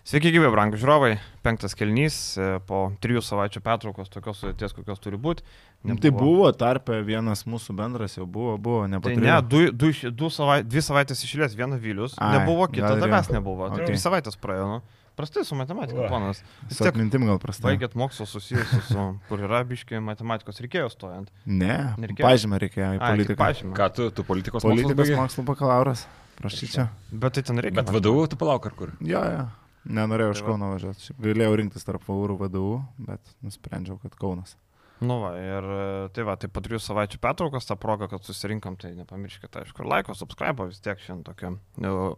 [0.00, 1.10] Sveiki, gyvi, brangų žiūrovai.
[1.44, 5.44] Penktas kelnys e, po trijų savaičių pertraukos, tokios sudėties, kokios turi būti.
[5.84, 6.00] Nebuvo.
[6.00, 9.20] Tai buvo tarpe vienas mūsų bendras jau buvo, buvo, nepatinka.
[9.20, 13.28] Tai ne, du, du, du savai, dvi savaitės išėlės, viena Vilius, Ai, nebuvo, kita tavęs
[13.34, 13.68] nebuvo.
[13.68, 13.84] Okay.
[13.84, 14.70] Tai dvi savaitės praėjo.
[14.72, 14.98] Nu.
[15.20, 16.40] Prastai su matematika, ponas.
[16.72, 17.74] Su atmintim gal prastai.
[17.74, 21.28] Baigėt mokslo susijusiu su, kur yra biškiai matematikos reikėjo stojant.
[21.44, 22.24] Ne, nereikėjo.
[22.24, 23.40] Pažymą reikėjo į politiką.
[23.42, 23.76] Pažymą.
[23.76, 26.06] Ką tu, tu politikos, politikos mokslo bakalauras?
[26.40, 26.88] Prašyčiau.
[27.12, 27.82] Bet tai ten reikia.
[27.82, 28.94] Bet vadovų tu palauk ar kur?
[29.04, 29.44] Jo, jo.
[29.88, 31.14] Nenorėjau iš tai Kauno važiuoti.
[31.24, 34.56] Galėjau rinktis tarp Vaurų vadovų, bet nusprendžiau, kad Kaunas.
[35.00, 35.64] Nu va, ir
[36.12, 40.12] tai va, tai po trijų savaičių pertraukos tą progą, kad susirinkam, tai nepamirškite, aišku, laiko,
[40.16, 41.54] subscribe, vis tiek šiandien tokia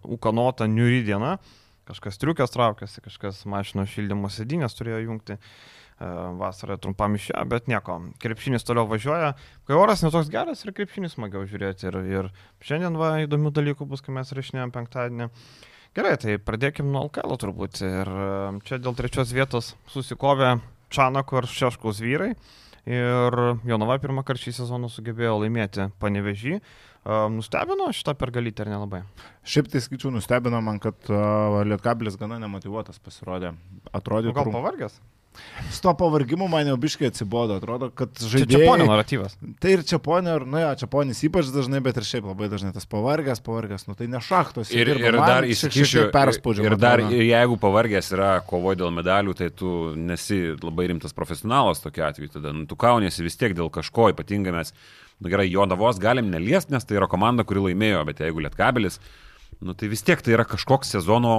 [0.02, 1.36] ukanota, niuri diena.
[1.86, 5.38] Kažkas triukės traukėsi, kažkas mašino šildymo sėdynės turėjo jungti
[6.38, 7.98] vasarą trumpam išėjo, bet nieko.
[8.22, 9.32] Krepšinis toliau važiuoja.
[9.68, 11.86] Kai oras netoks geras ir krepšinis smagiau žiūrėti.
[11.90, 12.30] Ir, ir
[12.64, 15.28] šiandien va įdomių dalykų bus, kai mes rašinėjom penktadienį.
[15.92, 17.82] Gerai, tai pradėkim nuo LKL turbūt.
[17.84, 18.10] Ir
[18.64, 20.54] čia dėl trečios vietos susikovė
[20.92, 22.30] Čanako ir Šeškaus vyrai.
[22.88, 23.36] Ir
[23.68, 26.56] Jonava pirmą kartą šį sezoną sugebėjo laimėti panevežį.
[27.34, 29.02] Nustebino šitą pergalytę ar nelabai?
[29.44, 31.12] Šiaip tai skaičiu, nustebino man, kad
[31.68, 33.52] Lietkabilis gana nemotivuotas pasirodė.
[33.92, 34.32] Atrodė.
[34.32, 34.96] Gal pavargęs?
[35.70, 38.48] Su to pavargimu man jau biškai atsibodo, atrodo, kad žaidėjai...
[38.48, 39.36] Čia Čiaponio naratyvas.
[39.62, 42.86] Tai ir Čiaponio, ir, nu jo, Čiaponis ypač dažnai, bet ir šiaip labai dažnai tas
[42.90, 44.72] pavargęs, pavargęs, nu tai ne šachtos.
[44.76, 46.66] Ir, ir dar įsikišiu, perspaudžiu.
[46.68, 47.24] Ir dar, atrodo.
[47.24, 52.52] jeigu pavargęs yra kovoje dėl medalių, tai tu nesi labai rimtas profesionalas tokiu atveju, tada
[52.52, 54.76] nu, tu kauniesi vis tiek dėl kažko, ypatingai mes,
[55.22, 59.00] nu gerai, jo davos galim neliesti, nes tai yra komanda, kuri laimėjo, bet jeigu lietkabelis,
[59.64, 61.34] nu tai vis tiek tai yra kažkoks sezono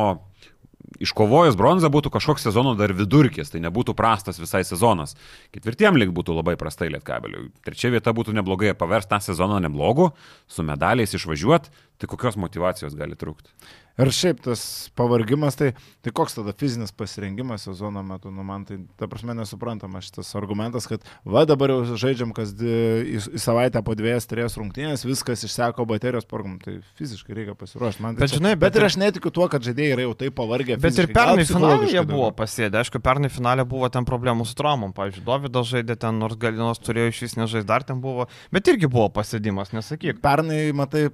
[1.01, 5.15] iškovojus bronzą būtų kažkoks sezono dar vidurkis, tai nebūtų prastas visai sezonas.
[5.55, 7.49] Ketvirtiem lik būtų labai prastai lietkabeliui.
[7.65, 10.11] Trečia vieta būtų neblogai paversti tą sezoną neblogu,
[10.47, 13.49] su medaliais išvažiuoti, tai kokios motivacijos gali trūkti?
[13.93, 14.61] Ir šiaip tas
[14.97, 15.67] pavargimas, tai,
[16.01, 20.87] tai koks tada fizinis pasirengimas sezono metu, nu man tai, ta prasme, nesuprantama šitas argumentas,
[20.89, 22.71] kad va dabar jau žaidžiam kas di,
[23.13, 28.01] į, į savaitę po dviejas, trijas rungtynės, viskas išseko baterijos programų, tai fiziškai reikia pasiruošti.
[28.01, 30.15] Man tai bet, čia, žinai, bet, bet ir aš netikiu tuo, kad žaidėjai yra jau
[30.23, 30.79] taip pavargę.
[30.81, 34.95] Bet ir pernai finalė jie buvo pasėdę, aišku, pernai finalė buvo ten problemų su traumom,
[34.97, 38.89] pavyzdžiui, Dovydas žaidė ten, nors galinos turėjo iš vis nežaisti, dar ten buvo, bet irgi
[38.89, 40.17] buvo pasėdimas, nesakyk.
[40.23, 41.11] Pernai, matai,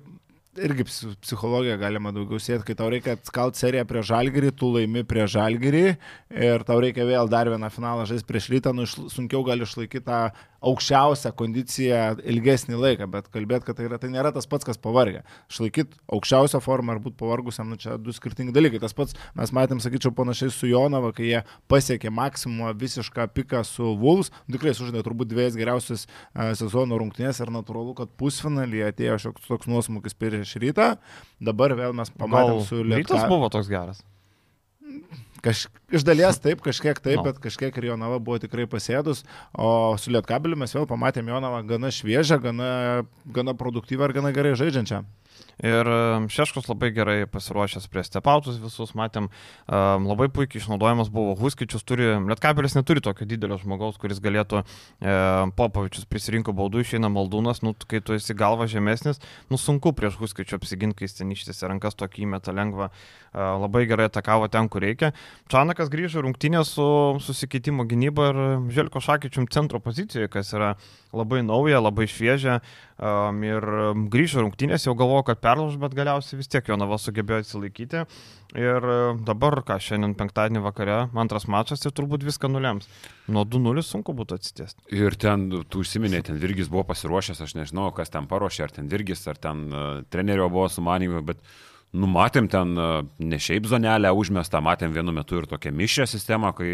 [0.58, 0.86] irgi
[1.22, 5.84] psichologija galima daugiau sėti, kai tau reikia atskalt seriją prie žalgerį, tu laimi prie žalgerį
[6.48, 10.22] ir tau reikia vėl dar vieną finalą žaisti prieš rytą, nu sunkiau gali išlaikyti tą
[10.60, 12.02] aukščiausią kondiciją
[12.34, 15.24] ilgesnį laiką, bet kalbėti, kad tai, yra, tai nėra tas pats, kas pavargę.
[15.52, 18.82] Išlaikyti aukščiausią formą ar būti pavargusiam, nu čia du skirtingi dalykai.
[18.84, 23.96] Tas pats mes matėm, sakyčiau, panašiai su Jonava, kai jie pasiekė maksimumą visišką piką su
[24.00, 26.06] Vulfs, nu, tikrai sužaidė turbūt dviejas geriausias
[26.60, 30.94] sezono rungtynės ir natūralu, kad pusfinalyje atėjo šioks toks nuosmukis prieš rytą,
[31.40, 33.04] dabar vėl mes pamatėm Gal su Lietuva.
[33.04, 34.04] Rytas buvo toks geras.
[35.44, 37.28] Kaž, iš dalies taip, kažkiek taip, no.
[37.30, 39.24] bet kažkiek ir Jonava buvo tikrai pasėdus,
[39.54, 42.72] o su Lietkabiliu mes vėl pamatėme Jonavą gana šviežią, gana,
[43.26, 45.04] gana produktyvą ir gana gerai žaidžiančią.
[45.60, 45.88] Ir
[46.32, 49.28] Šeškus labai gerai pasiruošęs prie stepautus visus, matėm,
[49.68, 55.16] um, labai puikiai išnaudojamas buvo Huskičius, turi, Lietkabelis neturi tokio didelio žmogaus, kuris galėtų, e,
[55.60, 59.20] Popovičius prisirinko baudų, išeina maldūnas, nu, kai tu esi galva žemesnis,
[59.52, 63.84] nu, sunku prieš Huskičių apsiginti, kai jis ten ištėsi rankas tokį įmetą lengvą, e, labai
[63.90, 65.12] gerai atakavo ten, kur reikia.
[65.80, 66.86] Čanakas grįžo rungtynė su
[67.24, 68.38] susikeitimo gynyba ir
[68.76, 70.74] Želko Šakyčium centro pozicijoje, kas yra
[71.16, 72.58] labai nauja, labai šviežia.
[73.00, 73.64] Um, ir
[74.12, 78.02] grįžo rungtynės, jau galvoju, kad perlauž, bet galiausiai vis tiek Jonava sugebėjo atsilaikyti.
[78.60, 78.90] Ir
[79.24, 82.92] dabar, ką šiandien penktadienį vakare, antras mačas ir turbūt viską nulems.
[83.32, 84.84] Nuo 2-0 sunku būtų atsitiesti.
[85.00, 88.92] Ir ten, tu užsiminė, ten Virgis buvo pasiruošęs, aš nežinau, kas ten paruošė, ar ten
[88.92, 92.88] Virgis, ar ten uh, trenerio buvo sumanymai, bet uh, Numatėm ten e,
[93.32, 96.70] ne šiaip zonelę užmestą, matėm vienu metu ir tokią mišę sistemą, kai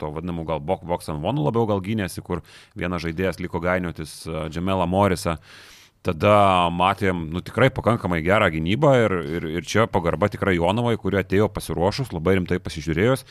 [0.00, 2.40] to vadinamų gal box and one labiau gal gynėsi, kur
[2.72, 5.36] vienas žaidėjas liko gainiotis Džemelą Morisą.
[5.36, 10.98] Uh, Tada matėm, nu tikrai pakankamai gerą gynybą ir, ir, ir čia pagarba tikrai Jonovai,
[11.00, 13.22] kurio atėjo pasiruošus, labai rimtai pasižiūrėjus.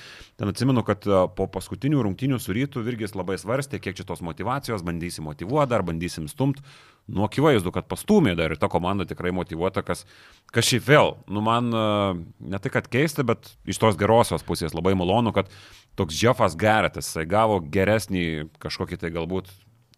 [0.42, 1.06] Ten atsimenu, kad
[1.38, 5.86] po paskutinių rungtinių su rytų Virgis labai svarstė, kiek čia tos motivacijos, bandysim motivuoti, dar
[5.86, 6.64] bandysim stumt.
[7.06, 10.08] Nu, akivaizdu, kad pastumė dar ir ta komanda tikrai motivuota, kas,
[10.50, 14.96] kas šiaip vėl, nu man ne tai, kad keista, bet iš tos gerosios pusės labai
[14.98, 15.52] malonu, kad
[16.00, 19.54] toks Jeffas Geretas, jisai gavo geresnį kažkokį tai galbūt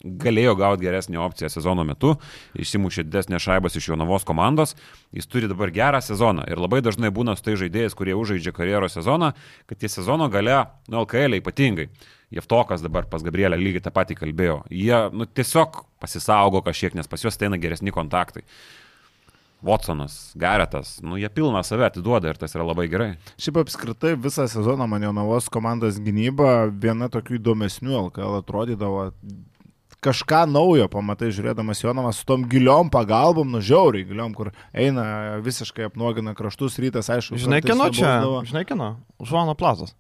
[0.06, 2.16] galėjo gauti geresnį opciją sezono metu,
[2.56, 4.76] išsimušė didesnės šaibas iš Jonavos komandos,
[5.16, 8.98] jis turi dabar gerą sezoną ir labai dažnai būna su tai žaidėjais, kurie užžaidžia karjeros
[9.00, 9.34] sezoną,
[9.66, 11.90] kad tie sezono gale, nu LKL ypatingai,
[12.34, 17.22] Jeftokas dabar pas Gabrielę lygiai tą patį kalbėjo, jie nu, tiesiog pasisaugo kažkiek, nes pas
[17.22, 18.44] juos teina geresni kontaktai.
[19.66, 23.16] Watsonas, Garetas, nu jie pilną save atiduoda ir tas yra labai gerai.
[23.42, 29.08] Šiaip apskritai visą sezoną man Jonavos komandos gynyba viena tokių įdomesnių LKL atrodydavo.
[30.04, 35.88] Kažką naujo pamatai, žiūrėdamas Jonavas su tom giliom pagalbom, nu žiauriai giliom, kur eina visiškai
[35.88, 37.40] apnuogina kraštus rytas, aišku.
[37.42, 38.18] Žinai, kieno čia?
[38.46, 38.96] Žinai, kieno?
[39.24, 39.96] Žuano plazas.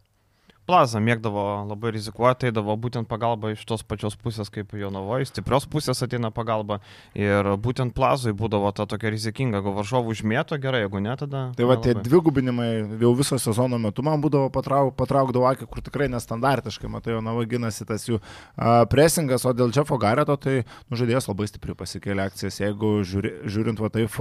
[0.66, 6.02] Plaza mėgdavo labai rizikuoti, eidavo būtent pagalba iš tos pačios pusės kaip Jonavoje, stiprios pusės
[6.02, 6.80] ateina pagalba
[7.14, 11.44] ir būtent Plazui būdavo ta tokia rizikinga, jeigu varžovų užmėto gerai, jeigu ne, tada...
[11.58, 12.70] Tai va tie dvigubinimai
[13.02, 17.86] jau viso sezono metu man būdavo patrauk, patraukdavo akį, kur tikrai nestandartiškai, matai, jo navaginasi
[17.86, 22.58] tas jų a, presingas, o dėl Jeffo Gareto, tai nu, žaidėjas labai stipriai pasikėlė akcijas.
[22.64, 24.18] Jeigu žiūri, žiūrint va taip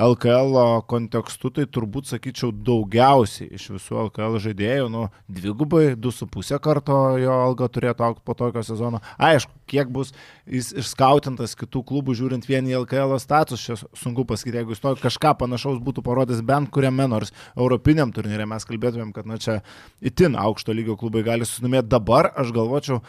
[0.00, 6.58] LKL kontekstu, tai turbūt sakyčiau daugiausiai iš visų LKL žaidėjų, nu, dvigubai, du su pusė
[6.62, 9.00] karto jo alga turėtų aukti po tokio sezono.
[9.18, 10.12] Aišku, kiek bus
[10.50, 14.94] jis išskautintas kitų klubų žiūrint vien į LKL status, čia sunku pasakyti, jeigu jis to
[15.00, 19.60] kažką panašaus būtų parodęs bent kuriame nors europiniam turnyrė, mes kalbėtumėm, kad na čia
[20.02, 21.90] itin aukšto lygio klubai gali susidomėti.
[21.90, 23.00] Dabar aš galvočiau,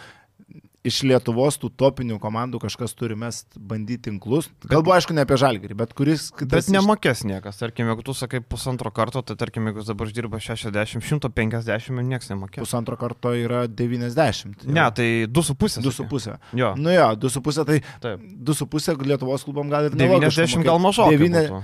[0.83, 4.47] iš Lietuvos tų topinių komandų kažkas turi mes bandyti tinklus.
[4.67, 8.41] Kalbu, aišku, ne apie žalgerį, bet kuris Bet iš- nemokės niekas, tarkim, jeigu tu sakai
[8.41, 12.65] pusantro karto, tai tarkim, jeigu dabar uždirba 60, 150, niekas nemokės.
[12.65, 14.65] Pusantro karto yra 90.
[14.65, 15.81] Ne, tai 2,5.
[15.85, 16.37] 2,5.
[16.57, 18.19] Jo, Nu jo, 2,5 tai taip.
[18.43, 20.65] 2,5 Lietuvos klubam gali ir nelogiška 90 mokėti.
[20.65, 21.17] gal mažokai.
[21.17, 21.63] Devyni- būtų.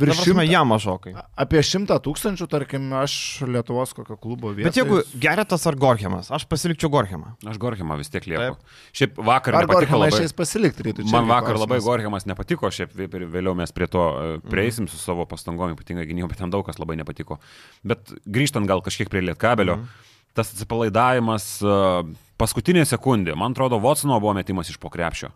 [0.00, 1.12] Virš 100, jam mažokai.
[1.38, 4.64] apie 100 tūkstančių, tarkim, aš Lietuvos kokio klubo vietoj.
[4.70, 7.36] Bet jeigu Geretas ar Gorhemas, aš pasilikčiau Gorhemą.
[7.46, 8.56] Aš Gorhimą vis tiek lieku.
[8.56, 8.74] Taip.
[8.96, 10.10] Šiaip vakar Ar nepatiko labai.
[10.14, 11.12] išės pasilikti rytų čia?
[11.14, 11.86] Man vakar labai klausimas.
[11.86, 16.38] Gorhimas nepatiko, šiaip vėliau mes prie to e, prieisim su savo pastangom, ypatingai gynybom, bet
[16.42, 17.38] ten daug kas labai nepatiko.
[17.84, 19.86] Bet grįžtant gal kažkiek prie Lietkabelio, Mhm.
[20.34, 25.30] tas atsipalaidavimas e, paskutinė sekundė, man atrodo, Watsono buvo metimas iš pokrepšio.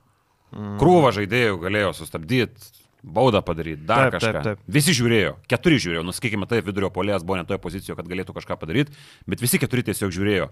[0.53, 0.79] Mhm.
[0.83, 2.73] Krūva žaidėjų galėjo sustabdyti,
[3.03, 4.33] baudą padaryti, dar Taip, kažką.
[4.33, 4.65] taip, taip.
[4.69, 8.57] Visi žiūrėjo, keturi žiūrėjo, nuskykime taip, vidurio polės buvo ne toje pozicijoje, kad galėtų kažką
[8.61, 8.97] padaryti,
[9.31, 10.51] bet visi keturi tiesiog žiūrėjo.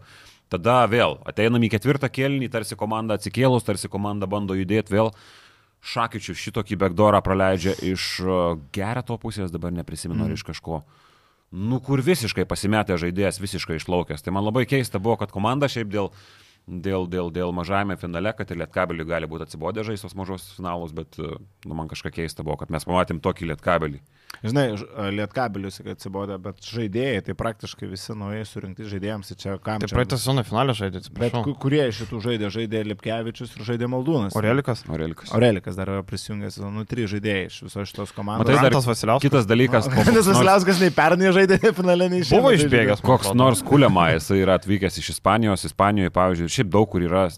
[0.53, 5.13] Tada vėl ateinam į ketvirtą kėlinį, tarsi komanda atsikėlus, tarsi komanda bando judėti vėl.
[5.85, 10.27] Šakyčių šitokį backdoorą praleidžia iš uh, gereto pusės, dabar neprisimenu, mm.
[10.27, 10.81] ar iš kažko.
[11.55, 14.25] Nu, kur visiškai pasimetė žaidėjas, visiškai išplaukęs.
[14.25, 16.11] Tai man labai keista buvo, kad komanda šiaip dėl,
[16.69, 21.17] dėl, dėl, dėl mažajame finale, kad ir lietkabelį gali būti atsibodę žaisos mažos finalus, bet
[21.19, 21.35] uh,
[21.65, 24.01] nu, man kažką keista buvo, kad mes pamatėm tokį lietkabelį.
[24.45, 24.87] Žinai, ž-
[25.17, 30.19] Lietkabilius atsibodė, bet žaidėjai, tai praktiškai visi naujai surinkti žaidėjams, tai čia kam Tai praeitą
[30.21, 31.43] sezoną finalę žaidė, Bet atsiprašau.
[31.49, 32.51] ku- kurie iš šitų žaidė?
[32.55, 34.37] Žaidė Lipkevičius ir žaidė Maldūnas.
[34.39, 34.85] Orelikas.
[34.87, 35.33] Aurelikas.
[35.35, 38.45] Aurelikas dar yra prisijungęs, nu, trys žaidėjai iš visos šitos komandos.
[38.47, 39.27] Matai, dar Rantas Vasiliauskas.
[39.27, 43.03] Kitas dalykas, koks Nes nors- Vasiliauskas nei pernai žaidė, nei finale nei šiemet Buvo išbėgęs.
[43.09, 47.29] Koks nors Kulema, jis yra atvykęs iš Ispanijos, Ispanijoje, pavyzdžiui, šiaip daug kur yra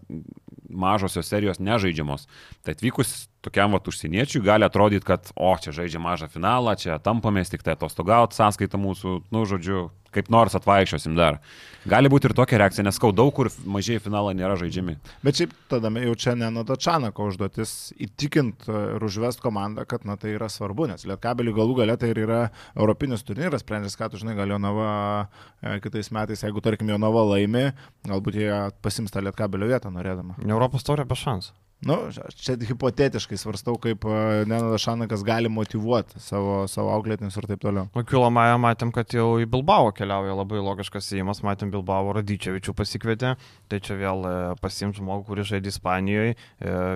[0.71, 2.27] mažosios serijos nežaidžiamos.
[2.65, 7.51] Tai atvykus tokiam vat užsieniečiui gali atrodyti, kad, o, čia žaidžia mažą finalą, čia tampamės
[7.53, 11.41] tik tai atostogauti, sąskaita mūsų, nu, žodžiu, kaip nors atvaikščiosim dar.
[11.89, 14.99] Gali būti ir tokia reakcija, nes kau daug kur mažiai finalą nėra žaidžiami.
[15.25, 20.05] Bet šiaip tada jau čia ne nuo Dačanako užduotis įtikint e, ir užvest komandą, kad
[20.09, 22.43] na, tai yra svarbu, nes Lietkabelių galų gale tai ir yra
[22.75, 24.91] europinis turnyras, sprendžias, ką tu žinai, gal Jonava
[25.25, 27.71] e, kitais metais, jeigu tarkim Jonava laimi,
[28.11, 28.53] galbūt jie
[28.85, 30.37] pasims tą Lietkabelio vietą norėdama.
[30.45, 31.57] Europos taurė be šansų.
[31.81, 31.97] Nu,
[32.37, 37.89] čia hipotetiškai svarstau, kaip Nenadas Šanakas gali motivuoti savo, savo auklėtinius ir taip toliau.
[37.97, 43.35] O Kilomąją matėm, kad jau į Bilbao keliauja labai logiškas įėjimas, matėm Bilbao Radyčevičių pasikvietė,
[43.71, 44.35] tai čia vėl e,
[44.65, 46.35] pasiims žmogų, kuris žaidė Ispanijoje,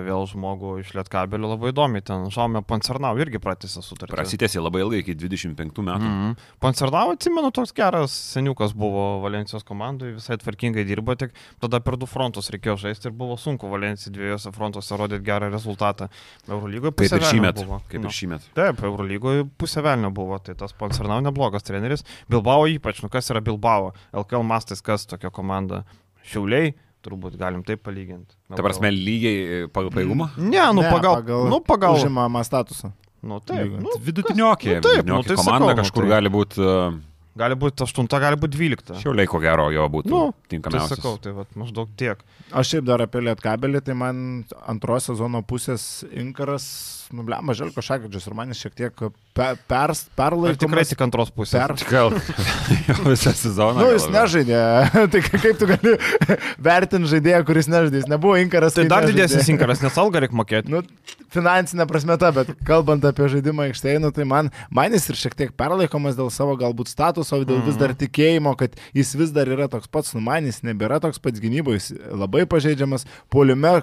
[0.09, 4.13] vėl žmogų iš Lietkabelio labai įdomi, ten Žaumė Pancernau irgi pratęsė sutartį.
[4.15, 6.05] Prasitėsi labai ilgai iki 25 metų.
[6.09, 6.35] Mm -hmm.
[6.63, 12.05] Pancernau, atsimenu, toks geras seniukas buvo Valencijos komandai, visai tvarkingai dirbo, tik tada per du
[12.09, 16.09] frontus reikėjo žaisti ir buvo sunku Valencijai dviejose frontuose rodyti gerą rezultatą.
[16.49, 17.81] Eurolygoje pusė ir velnio buvo.
[17.89, 18.07] Kaip Nu.
[18.07, 18.41] ir šįmet.
[18.55, 22.03] Taip, Eurolygoje pusė velnio buvo, tai tas Pancernau neblogas treneris.
[22.29, 23.93] Bilbao ypač, nu kas yra Bilbao?
[24.13, 25.83] LKL mastais, kas tokia komanda?
[26.25, 26.73] Šiauliai,
[27.05, 28.33] turbūt galim taip palyginti.
[28.55, 30.29] Ta prasme, lygiai e, pagal pajėgumą?
[30.37, 32.91] Ne, nu Ne, pagal, pagal, nu, pagal Užimamą statusą.
[33.25, 34.75] Nu, taip, nu, Vidutiniokė.
[34.79, 36.61] nu, taip, nu, vidutiniokė tai komanda sakau, nu, kažkur tai- gali būti.
[36.61, 36.97] Uh,
[37.35, 38.99] gali būti 8, gali būti 12.
[39.03, 40.97] šiauliai ko gero jo būtų Nu, Tai tinkamiausias.
[40.99, 42.21] sakau, tai vat, maždaug tiek.
[42.55, 44.19] Aš šiaip dar apie Lietkabelį, tai man
[44.69, 46.65] antros sezono pusės inkaras,
[47.13, 49.03] nublema Želko Šakadžius ir man jis šiek tiek
[49.35, 49.93] pe, per,
[50.49, 51.59] Ir tikrai tik antros pusės.
[51.59, 52.13] Per, Gal
[53.11, 53.81] visą sezoną.
[53.83, 54.61] nu, jis gal nežaidė.
[55.13, 55.95] tai kaip tu gali
[56.69, 58.01] vertinti žaidėją, kuris nežaidė?
[58.01, 58.77] Jis nebuvo inkaras.
[58.77, 59.21] Tai kai dar nežaidė.
[59.21, 60.73] didesnis inkaras, nes algą reikia mokėti.
[60.73, 60.81] Nu,
[61.35, 65.37] finansinė prasme ta, bet kalbant apie žaidimą aikštėje, nu, tai man, man jis ir šiek
[65.37, 66.89] tiek perlaikomas dėl savo galbūt
[67.25, 70.61] statuso, dėl vis dar tikėjimo, kad jis vis dar yra toks pats, nu man jis
[70.65, 73.81] nebėra toks pats gynyboje, jis labai pažeidžiamas, poliume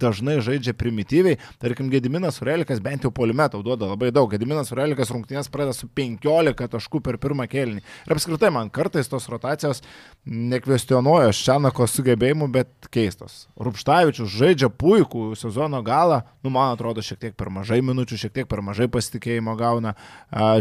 [0.00, 1.38] dažnai žaidžia primityviai.
[1.62, 4.30] Tarkim, Gediminas Urelikas bent jau polimetą duoda labai daug.
[4.32, 7.84] Gediminas Urelikas rungtynės pradeda su 15 taškų per pirmą kėlinį.
[8.08, 9.82] Ir apskritai man kartais tos rotacijos
[10.24, 13.44] nekvestionuoja Ščianako sugebėjimų, bet keistos.
[13.60, 18.50] Rupštavičius žaidžia puikų sezono galą, nu man atrodo šiek tiek per mažai minučių, šiek tiek
[18.50, 19.94] per mažai pasitikėjimo gauna.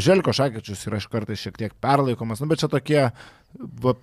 [0.04, 3.08] Želko Šakečius yra iš kartais šiek tiek perlaikomas, nu bet čia tokie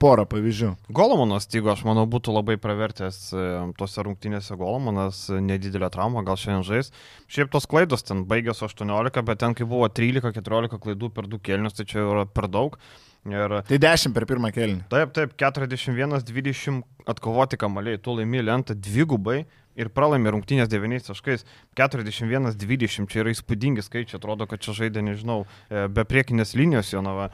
[0.00, 0.70] porą pavyzdžių.
[0.94, 3.44] Golomonas stygo, aš manau, būtų labai pravertęs e,
[3.78, 6.92] tose rungtynėse Golomonas, e, nedidelė trauma, gal šiandien žais.
[7.30, 11.76] Šiaip tos klaidos ten baigėsi 18, bet ten kai buvo 13-14 klaidų per du kelnius,
[11.78, 12.78] tai čia yra per daug.
[13.28, 13.58] Ir...
[13.68, 14.86] Tai 10 per pirmą kelnį.
[14.92, 16.80] Taip, taip, 41-20
[17.10, 19.42] atkovoti kamaliai, tu laimi lentą dvigubai
[19.80, 21.44] ir pralaimi rungtynės 9 taškais.
[21.78, 27.28] 41-20 čia yra įspūdingi skaičiai, atrodo, kad čia žaidė, nežinau, e, be priekinės linijos Jonava.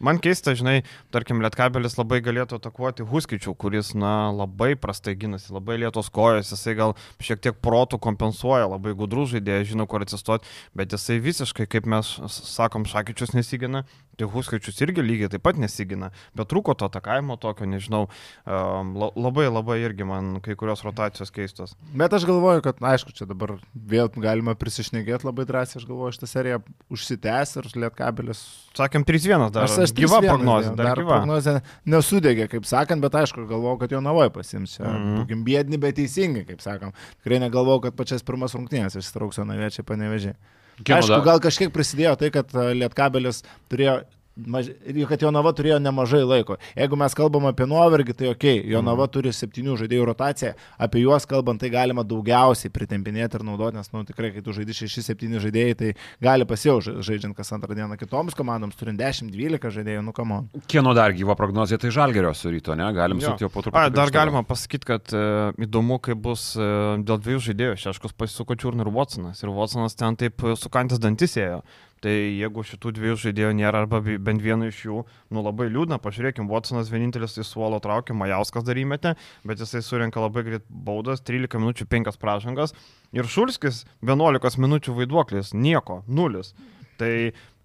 [0.00, 0.82] Man keista, žinai,
[1.14, 6.76] tarkim, Lietkabelis labai galėtų atakuoti Huskičių, kuris, na, labai prastai gynasi, labai lietos kojos, jisai
[6.78, 11.88] gal šiek tiek protų kompensuoja, labai gudrų žaidėjas, žino, kur atsistoti, bet jisai visiškai, kaip
[11.90, 13.84] mes sakom, Šakyčius nesigina,
[14.20, 18.04] tai Huskičius irgi lygiai taip pat nesigina, bet trūko to atakavimo tokio, nežinau,
[18.44, 21.74] um, labai labai irgi man kai kurios rotacijos keistos.
[21.96, 26.16] Bet aš galvoju, kad, na, aišku, čia dabar vėl galima prisišnekėti labai drąsiai, aš galvoju,
[26.18, 26.60] šitą seriją
[26.92, 28.44] užsitęs ir Lietkabelis.
[28.76, 29.66] Sakėm, 3-1 dar.
[29.66, 31.18] Aš, aš gyva prognozė, dar, dar gyva.
[31.18, 34.78] prognozė nesudegė, kaip sakant, bet aišku, galvoju, kad jo navai pasims.
[34.80, 35.20] Mm -hmm.
[35.22, 36.92] Būkim bėdni, bet teisingai, kaip sakom.
[37.22, 40.36] Tikrai negalvoju, kad pačias pirmas rungtynės išsitrauksiu naviečiai panevežiai.
[40.80, 44.00] Aišku, gal kažkiek prisidėjo tai, kad Lietkabelis turėjo
[44.36, 44.70] Maž...
[45.10, 46.56] kad Jonava turėjo nemažai laiko.
[46.76, 49.12] Jeigu mes kalbam apie nuovargį, tai ok, Jonava mm.
[49.12, 54.04] turi septynių žaidėjų rotaciją, apie juos kalbant, tai galima daugiausiai pritempinėti ir naudoti, nes, nu,
[54.08, 55.92] tikrai, kai tu žaidži 6-7 žaidėjai, tai
[56.24, 60.40] gali pasiau žaidžiant kas antrą dieną kitoms komandoms, turint 10-12 žaidėjų, nu, kamo.
[60.72, 62.88] Kieno dar gyva prognozija, tai žalgerio su ryto, ne?
[62.96, 63.92] Galim su jo po truputį.
[63.92, 65.22] Dar galima pasakyti, kad e,
[65.66, 66.66] įdomu, kaip bus e,
[67.04, 67.78] dėl dviejų žaidėjų.
[67.84, 69.44] Šeškus pasisuko Čiurn ir Watsonas.
[69.44, 71.62] Ir Watsonas ten taip sukantis dantis ėjo.
[72.02, 76.48] Tai jeigu šitų dviejų žaidėjų nėra, arba bent vieno iš jų, nu labai liūdna, pažiūrėkime,
[76.50, 79.14] Watsonas vienintelis į suolo traukė, Majauskas darymėte,
[79.46, 82.74] bet jisai surinka labai greit baudas, 13 minučių 5 pražangas
[83.14, 86.56] ir Šulskis 11 minučių vaiduoklis, nieko, nulis.
[86.98, 87.12] Tai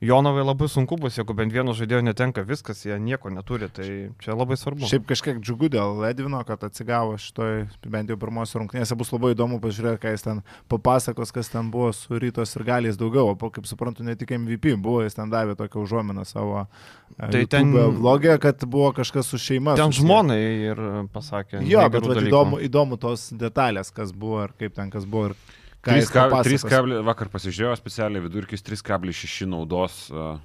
[0.01, 3.87] Jonovai labai sunku bus, jeigu bent vieno žaidėjo netenka viskas, jie nieko neturi, tai
[4.21, 4.85] čia labai svarbu.
[4.85, 9.57] Šiaip kažkiek džiugu dėl Edvino, kad atsigavo šitoj, bent jau pirmos rungtynėse, bus labai įdomu
[9.63, 13.65] pažiūrėti, ką jis ten papasakos, kas ten buvo su rytos ir galiais daugiau, o kaip
[13.65, 18.37] suprantu, ne tik MVP buvo, jis ten davė tokią užuominą savo e, tai ten vlogė,
[18.43, 19.79] kad buvo kažkas su šeima.
[19.81, 20.05] Ten susiję.
[20.05, 21.65] žmonai ir pasakė.
[21.65, 25.31] Jo, bet įdomu, įdomu tos detalės, kas buvo ir kaip ten kas buvo.
[25.33, 25.56] Ir
[25.87, 30.37] 3 kablis, vakar pasižiūrėjau specialiai, vidurkis 3,6 naudos uh,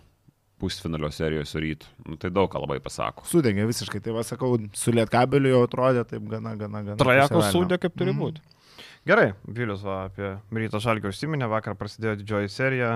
[0.63, 1.87] pusfinalio serijos su rytu.
[2.07, 3.27] Nu, tai daug ką labai pasako.
[3.27, 6.99] Sudengė visiškai, tai va sakau, su lietkabeliu jau atrodė taip gana, gana, gana.
[7.01, 8.21] Trajako sudė kaip turi mm.
[8.23, 8.41] būti.
[9.11, 12.91] Gerai, Vilius va, apie Ryto Žalgio užsiminė, vakar prasidėjo didžioji serija,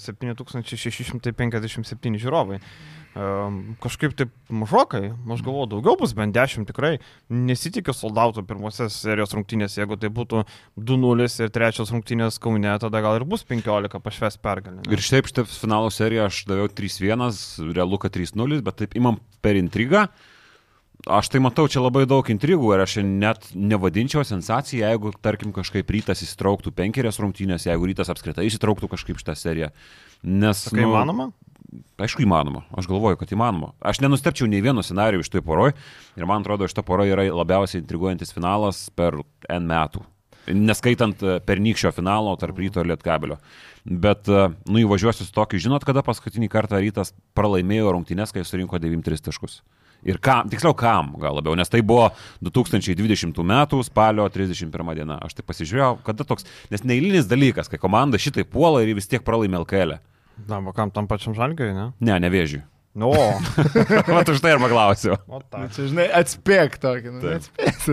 [0.00, 2.58] 7657 žiūrovai
[3.14, 6.98] kažkaip taip mažokai, aš galvoju, daugiau bus, bent 10 tikrai.
[7.28, 10.44] Nesitikiu soldautų pirmosios serijos rungtynės, jeigu tai būtų
[10.78, 14.84] 2-0 ir trečios rungtynės Kaune, tada gal ir bus 15 pašves pergalė.
[14.86, 19.58] Ir šiaip šitą finalo seriją aš daviau 3-1, realu, kad 3-0, bet taip imam per
[19.58, 20.06] intrigą.
[21.08, 25.88] Aš tai matau čia labai daug intrigų ir aš net nevadinčiau sensaciją, jeigu, tarkim, kažkaip
[25.88, 29.70] rytas įsitrauktų penkerias rungtynės, jeigu rytas apskritai įsitrauktų kažkaip šitą seriją.
[30.28, 30.66] Nes...
[30.68, 31.30] Tai nu, įmanoma?
[32.00, 32.64] Aišku, įmanoma.
[32.74, 33.72] Aš galvoju, kad įmanoma.
[33.78, 35.74] Aš nenustepčiau nei vieno scenarijų iš toj poroj.
[36.18, 40.02] Ir man atrodo, šita pora yra labiausiai intriguojantis finalas per N metų.
[40.50, 43.36] Neskaitant e, pernykščio finalo tarp ryto ir lietkabelio.
[43.84, 48.80] Bet, e, nu, įvažiuosiu su tokiu, žinot, kada paskutinį kartą rytas pralaimėjo rungtynės, kai surinko
[48.82, 49.60] 9-3 taškus.
[50.02, 52.08] Ir kam, tiksliau kam gal labiau, nes tai buvo
[52.42, 53.82] 2020 m.
[53.84, 55.20] spalio 31 diena.
[55.22, 59.22] Aš tai pasižiūrėjau, kada toks, nes neįlinis dalykas, kai komanda šitai puola ir vis tiek
[59.22, 60.00] pralaimė LKL.
[60.00, 60.09] E.
[60.48, 61.90] Na, kam tam pačiam žalgiui, ne?
[62.00, 62.62] Ne, nevėžiu.
[62.94, 63.12] Nu.
[64.14, 65.14] Vat už tai ir paklausiu.
[65.30, 65.68] O, tak.
[65.68, 67.84] Nu, čia, žinai, atspėk tokį, nu, atspėk.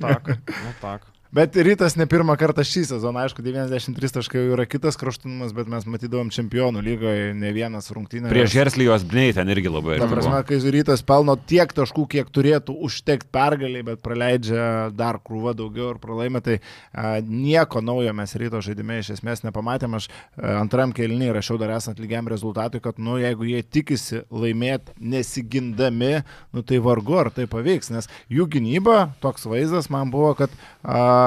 [0.00, 1.04] tak, nu, tak.
[1.36, 5.68] Bet rytas ne pirmą kartą šį sezoną, aišku, 93 taškai jau yra kitas kraštutinumas, bet
[5.68, 8.30] mes matydavom čempionų lygoje ne vienas rungtynės.
[8.32, 9.98] Prieš Herslijos Bnei ten irgi labai.
[10.00, 14.62] Ta prasme, kai rytas pelno tiek taškų, kiek turėtų užtekti pergaliai, bet praleidžia
[14.96, 19.98] dar krūvą daugiau ir pralaimė, tai a, nieko naujo mes ryto žaidime iš esmės nepamatėm.
[20.00, 24.96] Aš a, antram kelniui rašiau dar esant lygiam rezultatui, kad, nu, jeigu jie tikisi laimėti
[25.04, 26.14] nesigindami,
[26.56, 31.25] nu, tai vargu ar tai pavyks, nes jų gynyba, toks vaizdas man buvo, kad a,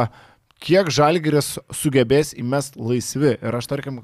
[0.63, 3.35] kiek žalgeris sugebės įmest laisvi.
[3.37, 4.01] Ir aš tarkim,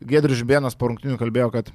[0.00, 1.72] Gedrius Žibėnas po rungtinių kalbėjo, kad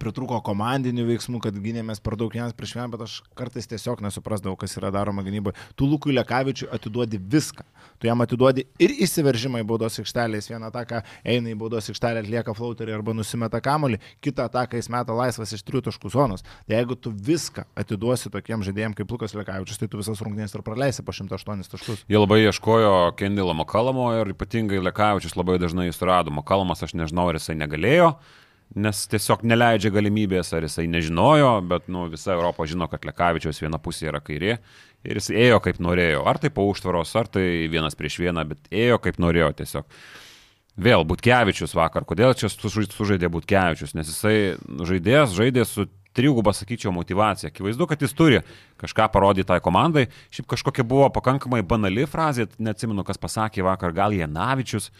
[0.00, 4.54] pritruko komandinių veiksmų, kad gynėmės per daug vienas prieš vieną, bet aš kartais tiesiog nesuprasdavau,
[4.60, 5.56] kas yra daroma gynyboje.
[5.78, 7.64] Tu Lukui Lekavičiui atiduodi viską.
[7.98, 11.02] Tu jam atiduodi ir įsiveržimą į baudos aikštelę, jis vieną ataką
[11.34, 15.64] eina į baudos aikštelę, atlieka flauterį arba nusimeta kamolį, kitą ataką jis meta laisvas iš
[15.66, 16.46] trijų taškų zonos.
[16.66, 20.66] Tai jeigu tu viską atiduosi tokiem žaidėjim kaip Lukas Lekavičius, tai tu visas rungtynės ir
[20.66, 22.04] praleisi po 108 taškus.
[22.10, 26.34] Jie labai ieškojo Kendilo Makalamo ir ypatingai Lekavičius labai dažnai surado.
[26.34, 28.14] Makalamas aš nežinau, ar jisai negalėjo
[28.74, 33.80] nes tiesiog neleidžia galimybės, ar jisai nežinojo, bet nu, visa Europa žino, kad Lekavičiaus viena
[33.82, 34.58] pusė yra kairė
[35.02, 38.70] ir jis ėjo kaip norėjo, ar tai po užtvaros, ar tai vienas prieš vieną, bet
[38.70, 39.88] ėjo kaip norėjo tiesiog.
[40.82, 44.36] Vėl Butkevičius vakar, kodėl čia sužaidė Butkevičius, nes jisai
[44.88, 45.84] žaidėjas žaidė su
[46.16, 47.50] triguba, sakyčiau, motivacija.
[47.52, 48.40] Akivaizdu, kad jis turi
[48.80, 50.06] kažką parodyti tai komandai.
[50.32, 54.90] Šiaip kažkokia buvo pakankamai banali frazė, neatsimenu, kas pasakė vakar, gal Janavičius,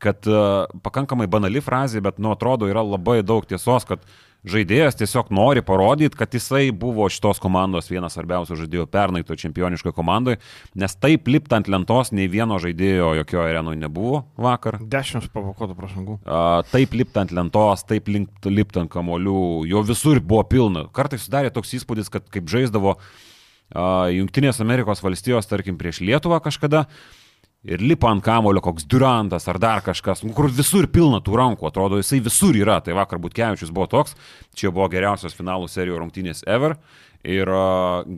[0.00, 4.04] kad uh, pakankamai banali frazė, bet, nu, atrodo, yra labai daug tiesos, kad
[4.48, 9.92] žaidėjas tiesiog nori parodyti, kad jisai buvo šitos komandos vienas svarbiausių žaidėjų pernai to čempioniškoje
[9.96, 10.40] komandoje,
[10.80, 14.80] nes taip liptant lentos nei vieno žaidėjo jokio arenoje nebuvo vakar.
[14.80, 16.18] Dešimt pavokotų prašangų.
[16.72, 20.88] Taip liptant lentos, taip liptant kamolių, jo visur buvo pilna.
[20.96, 26.86] Kartais sudarė toks įspūdis, kad kaip žaisdavo uh, Junktinės Amerikos valstijos, tarkim, prieš Lietuvą kažkada,
[26.88, 27.19] uh,
[27.64, 32.00] ir lipa ant kamulio koks Durantas ar dar kažkas, kur visur pilna tų rankų, atrodo,
[32.00, 32.78] jisai visur yra.
[32.84, 34.16] Tai vakar Butkevičius buvo toks,
[34.56, 36.78] čia buvo geriausios finalų serijų rungtynės ever
[37.20, 37.50] ir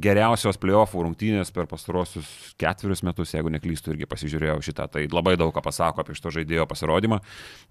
[0.03, 2.29] geriausios playoffų rungtynės per pastarosius
[2.61, 4.87] ketverius metus, jeigu neklystu, irgi pasižiūrėjau šitą.
[4.95, 7.19] Tai labai daug ką pasako apie šito žaidėjo pasirodymą.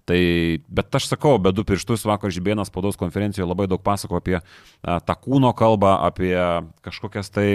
[0.08, 0.20] Tai,
[0.68, 4.98] bet aš sakau, be du pirštus vakar Žibėnas spaudos konferencijoje labai daug pasako apie uh,
[5.00, 6.36] tą kūno kalbą, apie
[6.84, 7.48] kažkokias tai,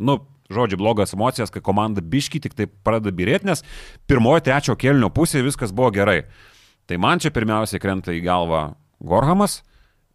[0.00, 0.22] nu,
[0.52, 3.64] žodžiu, blogas emocijas, kai komanda biški tik tai pradeda birėti, nes
[4.10, 6.22] pirmojo, trečio kelnio pusėje viskas buvo gerai.
[6.86, 8.68] Tai man čia pirmiausiai krenta į galvą
[9.02, 9.60] Gorhamas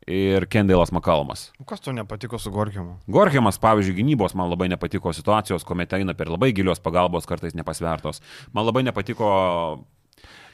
[0.08, 1.50] ir Kendailas Makalmas.
[1.68, 2.98] Kas to nepatiko su Gorhamu?
[3.12, 8.24] Gorhamas, pavyzdžiui, gynybos man labai nepatiko situacijos, kuomet eina per labai gilios pagalbos, kartais nepasvertos.
[8.56, 9.30] Man labai nepatiko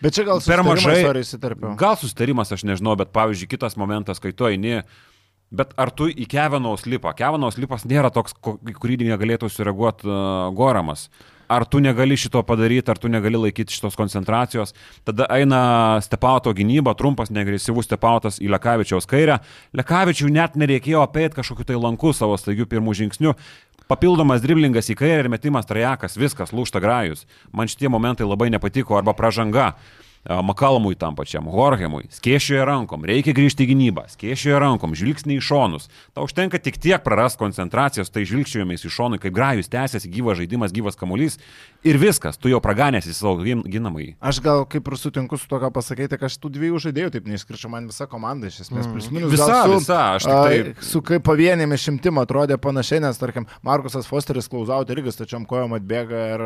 [0.01, 0.99] Bet čia gal per mažai.
[1.79, 4.83] Gal susitarimas, aš nežinau, bet pavyzdžiui, kitas momentas, kai tu eini,
[5.47, 7.13] Bet ar tu į Kevinaus lipą?
[7.15, 11.07] Kevinaus lipas nėra toks, kurį negalėtų sureaguoti uh, Goramas.
[11.47, 14.73] Ar tu negali šito padaryti, ar tu negali laikyti šitos koncentracijos.
[15.07, 15.61] Tada eina
[16.03, 19.37] stepauto gynyba, trumpas, negresyvus stepautas į Lekavičiaus kairę.
[19.79, 23.37] Lekavičiui net nereikėjo apėti kažkokiu tai lanku savo staigių pirmų žingsnių.
[23.87, 27.23] Papildomas driblingas į kairę ir metimas trajekas, viskas, lūšta grajus.
[27.55, 29.71] Man šitie momentai labai nepatiko, arba pražanga.
[30.27, 35.87] Makalmui tam pačiam, Horhemui, skėšioje rankom, reikia grįžti į gynybą, skėšioje rankom, žvilgsniai į šonus.
[36.17, 40.75] Tau užtenka tik tiek prarast koncentracijos, tai žvilgčiojimais į šonų, kaip grajus tęsiasi gyvas žaidimas,
[40.75, 41.39] gyvas kamuolys
[41.87, 44.09] ir viskas, tu jau praganėsi savo ginamai.
[44.19, 47.29] Aš gal kaip ir sutinku su to, ką pasakėte, kad aš tų dviejų žaidėjų taip
[47.31, 48.97] neišskirčiau, man visa komanda iš esmės, mm.
[48.97, 49.31] plus minus.
[49.31, 50.57] Visa, su, visa, aš tik tai.
[50.73, 55.77] A, su kaip pavienėmis šimtim atrodė panašiai, nes tarkim, Markusas Fosteris klausauti irgi stačiom kojom
[55.77, 56.45] atbėga ir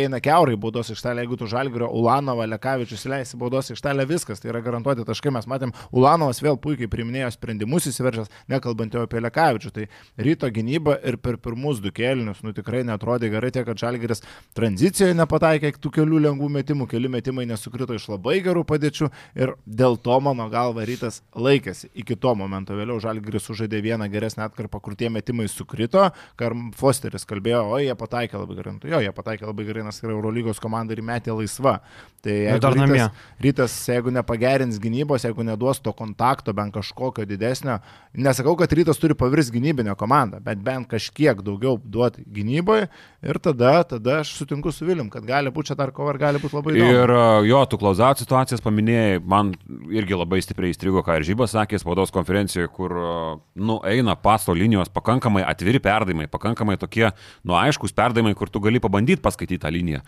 [0.00, 4.60] eina keurai baudos ištelė, jeigu tu Žalgirio Ulanovą, Lekavičius įleisi baudos ištelę, viskas, tai yra
[4.64, 5.32] garantuoti taškai.
[5.34, 9.70] Mes matėm, Ulanovas vėl puikiai priminėjo sprendimus įsiveržęs, nekalbant jau apie Lekavičių.
[9.74, 9.86] Tai
[10.18, 14.24] ryto gynyba ir per pirmus du kėlinius, nu tikrai netrodė gerai tiek, kad Žalgiris
[14.56, 19.98] tranzicijoje nepataikė tų kelių lengvų metimų, keli metimai nesukrito iš labai gerų padėčių ir dėl
[20.00, 21.90] to mano galva rytas laikėsi.
[22.00, 26.08] Iki to momento vėliau Žalgiris sužaidė vieną geresnę atkarpą, kur tie metimai sukrito,
[26.40, 28.76] Karm Fosteris kalbėjo, o jie pataikė labai gerai.
[28.76, 31.80] Nu, jo, jie pataikė labai gerai, nes yra Eurolygos komanda ir metė laisva.
[32.24, 33.09] Tai jeigu rytas,
[33.42, 37.78] rytas, jeigu nepagerins gynybos, jeigu neduos to kontakto bent kažkokio didesnio,
[38.14, 42.88] nesakau, kad rytas turi pavirs gynybinę komandą, bet bent kažkiek daugiau duoti gynyboje
[43.22, 46.40] ir tada, tada aš sutinku su Vilim, kad gali būti čia dar kova ir gali
[46.42, 46.96] būti labai įdomu.
[46.96, 47.14] Ir
[47.50, 49.52] jo, tu klauzaut situacijas paminėjai, man
[49.92, 54.54] irgi labai stipriai įstrigo, ką ir Žybas sakė spaudos konferencijoje, kur, uh, nu, eina pasto
[54.56, 57.08] linijos pakankamai atviri perdavimai, pakankamai tokie,
[57.44, 60.02] nu, aiškus perdavimai, kur tu gali pabandyti paskaityti tą liniją.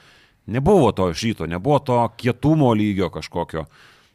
[0.47, 3.67] Nebuvo to šito, nebuvo to kietumo lygio kažkokio.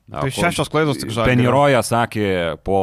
[0.08, 1.34] Na, tai šešios klaidos tik žaidė.
[1.34, 2.28] Peniroja sakė
[2.63, 2.80] po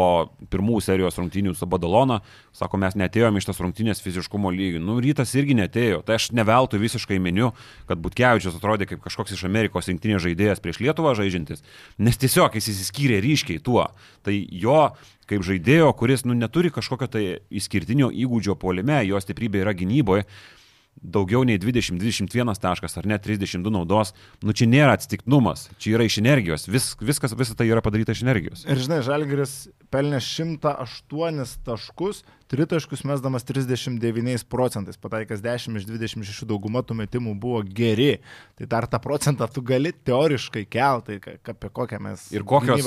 [0.52, 2.18] pirmų serijos rungtynių su Badalona,
[2.52, 4.83] sako, mes netėjome iš tas rungtynės fiziškumo lygių.
[4.85, 6.02] Nu, rytas irgi netėjo.
[6.04, 7.54] Tai aš neveltui visiškai miniu,
[7.88, 11.64] kad Butkevičius atrodė kaip kažkoks iš Amerikos rinktinės žaidėjas prieš Lietuvą žaidžiantis,
[11.96, 13.87] nes tiesiog jis įsiskyrė ryškiai tuo.
[14.20, 14.83] Tai jo
[15.24, 20.28] kaip žaidėjo, kuris nu, neturi kažkokio tai išskirtinio įgūdžio polime, jo stiprybė yra gynyboje
[21.04, 26.18] daugiau nei 20-21 taškas ar net 32 naudos, nu čia nėra atsitiktinumas, čia yra iš
[26.22, 28.64] energijos, Vis, viskas, visa tai yra padaryta iš energijos.
[28.64, 29.54] Ir žinai, Žalgiris
[29.92, 37.62] pelnė 108 taškus, tritaškus mesdamas 39 procentais, pataikęs 10 iš 26 dauguma tų metimų buvo
[37.64, 38.18] geri.
[38.59, 41.18] Tai dar tą procentą tu gali teoriškai kelti,
[41.54, 42.26] apie kokią mes.
[42.35, 42.85] Ir kokios,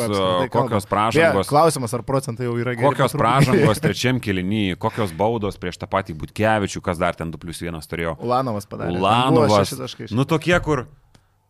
[0.53, 1.41] kokios pražangos.
[1.41, 2.85] Beje, Klausimas, ar procentai jau yra geri.
[2.85, 7.63] Kokios pražangos trečiam kilinį, kokios baudos prieš tą patį Butkevičių, kas dar ten 2 plus
[7.65, 8.17] 1 turėjo.
[8.23, 8.95] Ulanovas padarė.
[8.97, 9.75] Ulanovas.
[10.13, 10.87] Nu tokie, kur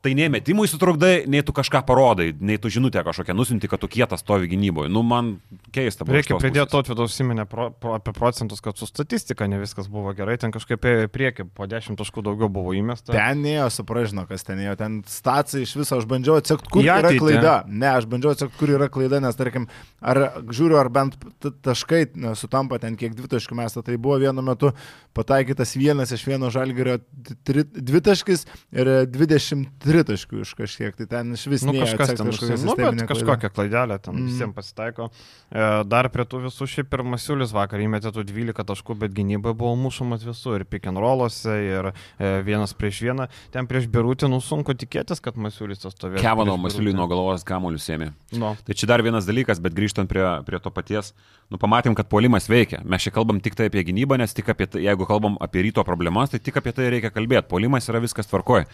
[0.06, 3.90] tai nei metimui sutrukdai, nei tu kažką parodai, nei tu žinutę kažkokią nusinti, kad tu
[3.92, 4.92] kietas stovi gynyboje.
[4.94, 5.38] Nu, man
[5.74, 6.06] keista.
[6.06, 9.90] buvo Reikia pridėti to atvido užsiminę pro, pro, apie procentus, kad su statistika ne viskas
[9.92, 13.16] buvo gerai, ten kažkaip ėjo į priekį, po 10 taškų daugiau buvo įmesta.
[13.16, 14.78] Ten neėjo, supražino, kas ten ėjo.
[14.80, 17.24] Ten stacijai iš viso, aš bandžiau atsekti, kur Į yra ateitį.
[17.24, 17.56] klaida.
[17.68, 19.68] Ne, aš bandžiau atsekti, kur yra klaida, nes, tarkim,
[20.00, 22.06] ar žiūriu, ar bent taškai
[22.38, 23.78] sutampa ten, kiek dvitaškių mes.
[23.78, 24.72] Tai buvo vienu metu
[25.18, 27.00] pataikytas vienas iš vieno žalgerio
[27.48, 28.46] dvitaškis
[28.78, 29.66] ir 23
[30.08, 30.96] taškų iš kažkiek.
[30.98, 32.58] Tai ten iš vis Nu, kažkas ten kažkokia.
[32.66, 34.28] Nu, bet kažkokia klaidelė ten Mm.
[34.28, 35.10] visiems pasitaiko.
[35.52, 39.54] E, dar prie tų visų šiaip ir Masiulis vakar įmetė tų 12 taškų, bet gynybai
[39.54, 40.60] buvo mušamas visur.
[40.60, 43.28] Ir pick and rollose, ir e, vienas prieš vieną.
[43.52, 46.22] Ten prieš Birutį, nu sunku tikėtis, kad Masiulis tas stovėjo.
[46.22, 48.12] Kevano Masiuliui nuo galvos kamuolius ėmė.
[48.34, 51.14] Nu, Tai čia dar vienas dalykas, bet grįžtant prie, prie to paties,
[51.50, 52.82] nu pamatėm, kad puolimas veikia.
[52.84, 55.84] Mes čia kalbam tik tai apie gynybą, nes tik apie tai, jeigu kalbam apie ryto
[55.86, 57.48] problemas, tai tik apie tai reikia kalbėti.
[57.48, 58.66] Puolimas yra viskas tvarkoja.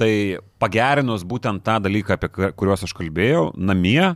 [0.00, 0.12] Tai
[0.62, 4.14] pagerinus būtent tą dalyką, apie ku- kuriuos aš kalbėjau, namie,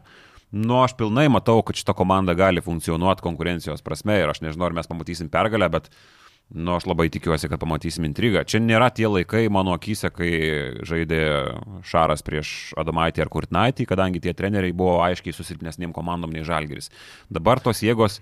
[0.56, 4.78] nu aš pilnai matau, kad šita komanda gali funkcionuoti konkurencijos prasme ir aš nežinau, ar
[4.78, 5.90] mes pamatysim pergalę, bet
[6.54, 8.44] Nu, aš labai tikiuosi, kad pamatysim intrigą.
[8.46, 10.28] Čia nėra tie laikai mano akise, kai
[10.86, 11.18] žaidė
[11.82, 16.92] Šaras prieš Adomaitį ar Kurtnaitį, kadangi tie treneriai buvo aiškiai susilpnesniem komandom nei Žalgeris.
[17.34, 18.20] Dabar tos jėgos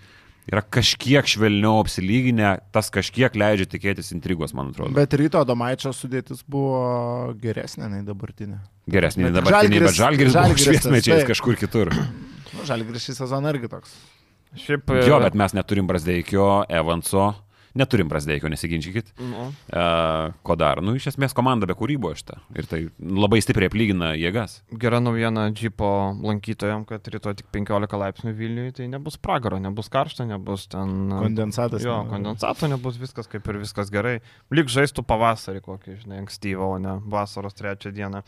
[0.50, 4.92] yra kažkiek švelniau apsilyginę, tas kažkiek leidžia tikėtis intrigos, man atrodo.
[4.96, 5.14] Bet...
[5.18, 8.59] Ryto Domaičio sudėtis buvo geresnė nei dabartinė.
[8.90, 11.30] Geresnė nei bet dabartiniai, bet Žalgiris- buvo šviesmečiais taip.
[11.33, 11.92] kažkur kitur.
[12.54, 13.94] Nu, Žalgiris šį sezoną irgi toks.
[14.54, 14.87] šiaip.
[14.94, 17.33] e, Jo, bet mes neturim Brasdeikio, Evanso,
[17.74, 19.12] neturim Brasdeikio, nesiginčykit.
[19.20, 20.78] Nu, Uh, ko dar?
[20.84, 22.37] Nu, iš esmės komanda be kūrybo šitą.
[22.54, 24.60] Ir tai labai stipriai aplygina jėgas.
[24.78, 25.88] gera naujiena džipo
[26.22, 31.08] lankytojams, kad rytoj tik 15 laipsnių Vilniuje, tai nebus pragaro, nebus karšta, nebus ten...
[31.10, 31.82] Kondensatas.
[31.82, 34.20] Jo, ne- kondensato nebus viskas kaip ir viskas gerai.
[34.54, 38.22] Lik žaistų pavasarį kokį, žinai, ankstyvą, o ne vasaros trečią dieną.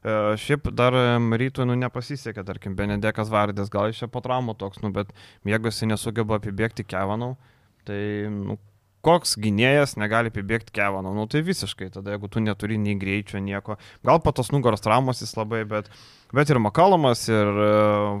[0.00, 0.96] E, šiaip dar
[1.36, 5.12] rytui nu, nepasisekė, tarkim, Benedekas Vardės, gal iš čia po traumų toks, nu, bet
[5.44, 7.36] jis nesugeba apibėgti Kevanau,
[7.84, 8.56] tai nu,
[9.04, 13.78] koks gynėjas negali apibėgti Kevanau, nu, tai visiškai, tada jeigu tu neturi nei greičio, nieko,
[14.06, 15.88] gal po tos nugaros traumos jis labai, bet,
[16.36, 17.70] bet ir Makalomas, ir e,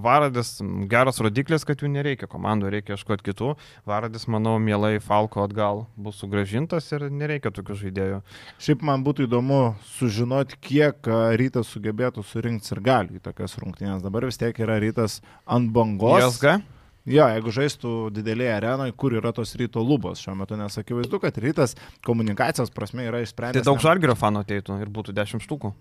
[0.04, 0.54] Varadis,
[0.90, 3.52] geras rodiklis, kad jų nereikia, komandų reikia ieškoti kitų.
[3.88, 8.24] Varadis, manau, mielai Falko atgal bus sugražintas ir nereikia tokių žaidėjų.
[8.62, 9.62] Šiaip man būtų įdomu
[9.98, 14.04] sužinoti, kiek a, rytas sugebėtų surinkti ir gali į tokias rungtynės.
[14.04, 16.24] Dabar vis tiek yra rytas ant bangos.
[16.24, 16.79] JSG?
[17.08, 21.38] Jo, jeigu žaistų didelėje arenoje, kur yra tos ryto lubos šiuo metu, nes akivaizdu, kad
[21.40, 21.72] rytas
[22.06, 23.64] komunikacijos prasme yra Tai išsprendęs.
[23.64, 25.72] daug žalgerio fanų ateitų ir būtų 10 štukų.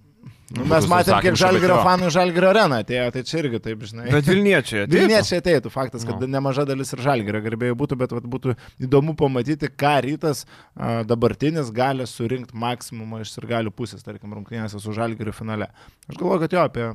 [0.56, 4.08] Nu, mes matėm, kiek žalgerio fanų žalgerio areną atėjo, tai čia irgi taip, žinai.
[4.12, 4.96] Bet Vilniečiai ateitų.
[5.00, 6.28] Vilniečiai ateitų, faktas, kad Nu.
[6.28, 8.56] nemaža dalis ir žalgerio gerbėjų būtų, bet vat, būtų
[8.88, 14.80] įdomu pamatyti, ką rytas a, dabartinis gali surinkti maksimumą iš ir galių pusės, tarkim, rungtynėse
[14.82, 15.70] su žalgeriu finale.
[16.10, 16.90] Aš galvoju, kad jo, apie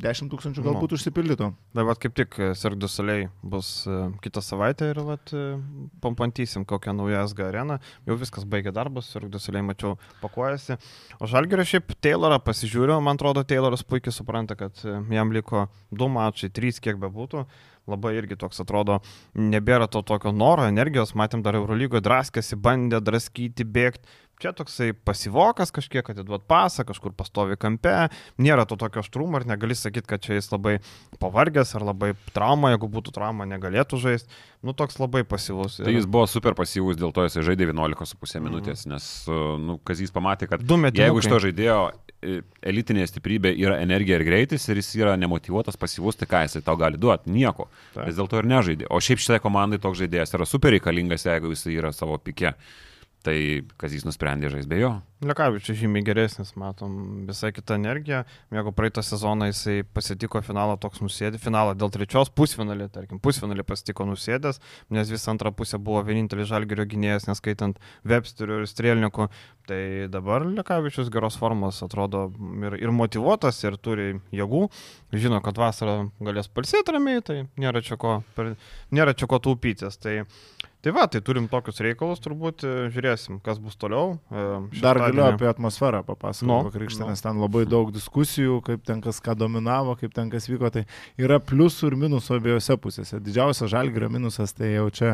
[0.00, 1.50] 10 tūkstančių galbūt užsipildytų.
[1.76, 5.58] Dabar kaip tik Sirgdu Saliai bus e, kitą savaitę ir vat, e,
[6.04, 7.78] pamatysim kokią naują SG areną.
[8.08, 10.78] Jau viskas baigė darbus, Sirgdu Saliai mačiau pakuojasi.
[11.20, 16.10] O Žalgerio šiaip Taylorą pasižiūriu, man atrodo, Tayloras puikiai supranta, kad e, jam liko du
[16.12, 17.46] mačai, trys kiek bebūtų.
[17.90, 19.00] Labai irgi toks atrodo,
[19.34, 24.06] nebėra to tokio noro, energijos, matėm dar Eurolygoje draskėsi, bandė draskyti, bėgti.
[24.40, 28.08] Čia toksai pasivokas kažkiek, atiduot pasą, kažkur pastovi kampe,
[28.40, 30.78] nėra to tokio aštrumo ir negali sakyti, kad čia jis labai
[31.20, 34.32] pavargęs ar labai trauma, jeigu būtų trauma, negalėtų žaisti.
[34.64, 35.76] Nu, toks labai pasyvus.
[35.84, 38.48] Tai jis buvo super pasyvus, dėl to jis žaidė 11,5 Mhm.
[38.48, 41.78] minutės, nes, nu, kas jis pamatė, kad jeigu iš to žaidėjo
[42.22, 46.60] e, elitinė stiprybė yra energija ir greitis ir jis yra nemotivuotas, pasyvus, tai ką jisai
[46.64, 47.28] tau gali duoti?
[47.32, 47.68] Nieko.
[47.94, 48.06] Taip.
[48.08, 48.88] Vis dėlto ir nežaidė.
[48.92, 52.52] O šiaip šitai komandai toks žaidėjas yra super reikalingas, jeigu jisai yra savo pike.
[53.20, 53.36] Tai
[53.76, 54.90] kas jis nusprendė žaisti be jo.
[55.20, 56.94] Lekavičius žymiai geresnis, matom,
[57.28, 58.22] visai kita energija.
[58.56, 64.06] Jeigu praeitą sezoną jisai pasitiko finalą toks nusėdė, finalą dėl trečios pusfinalį, tarkim, pusfinalį pasitiko
[64.08, 64.62] nusėdęs,
[64.96, 67.76] nes visą antrą pusę buvo vienintelis žalgerio gynėjas, neskaitant
[68.08, 69.28] Websterių ir Strėlnikų.
[69.68, 72.30] Tai dabar Lekavičius geros formos atrodo
[72.64, 74.64] ir, ir motivuotas, ir turi jėgų,
[75.12, 78.22] žino, kad vasarą galės palsėti ramiai, tai nėra čia ko,
[78.88, 80.00] nėra čia ko taupytis.
[80.00, 80.22] Tai
[80.80, 84.14] Tai va, tai turim tokius reikalus, turbūt e, žiūrėsim, kas bus toliau.
[84.32, 84.44] E,
[84.80, 87.08] Dar galiu apie atmosferą papasakoti, Nu, no, nu.
[87.10, 90.70] nes ten labai daug diskusijų, kaip ten kas ką dominavo, kaip ten kas vyko.
[90.72, 90.86] Tai
[91.20, 93.20] yra pliusų ir minusų abiejose pusėse.
[93.20, 95.12] Didžiausias žalgerio minusas tai jau čia,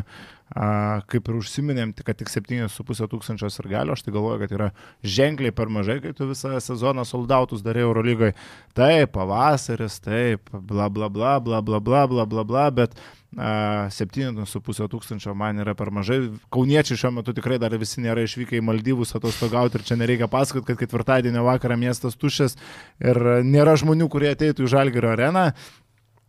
[0.55, 4.55] a, kaip ir užsiminėm, tik- kad tik 7,5 tūkstančios ir galio, aš tai galvoju, kad
[4.55, 4.71] yra
[5.03, 8.39] ženkliai per mažai, kai tu visą sezoną soldautus darai Eurolygoje.
[8.79, 12.95] Taip, pavasaris, taip, bla bla bla, bla bla bla, bla bla bla, bet
[13.37, 16.19] 7,5 tūkstančio man yra per mažai.
[16.53, 20.71] Kauniečiai šiuo metu tikrai dar visi nėra išvykę į Maldyvus atostogauti ir čia nereikia pasakoti,
[20.71, 22.57] kad ketvirtadienio vakarą miestas tuščias
[23.05, 25.51] ir nėra žmonių, kurie ateitų į Žalgirio areną.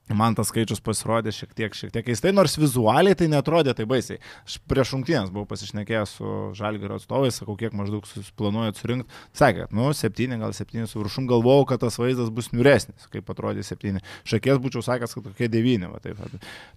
[0.07, 4.21] Man tas skaičius pasirodė šiek tiek, šiek tiek keistai, nors vizualiai tai netrodė tai baisiai.
[4.47, 8.07] Aš prieš rungtynės buvau pasišnekėjęs su Žalgirio atstovais, sakau, kiek maždaug
[8.39, 9.19] planuojat surinkti.
[9.35, 13.65] Sakė, nu, septyni, gal septyni su viršum, galvojau, kad tas vaizdas bus niuresnis, kaip atrodė
[13.67, 14.03] septyni.
[14.27, 15.91] Šakės būčiau sakęs, kad kokie devyni.
[15.91, 16.23] Va, taip,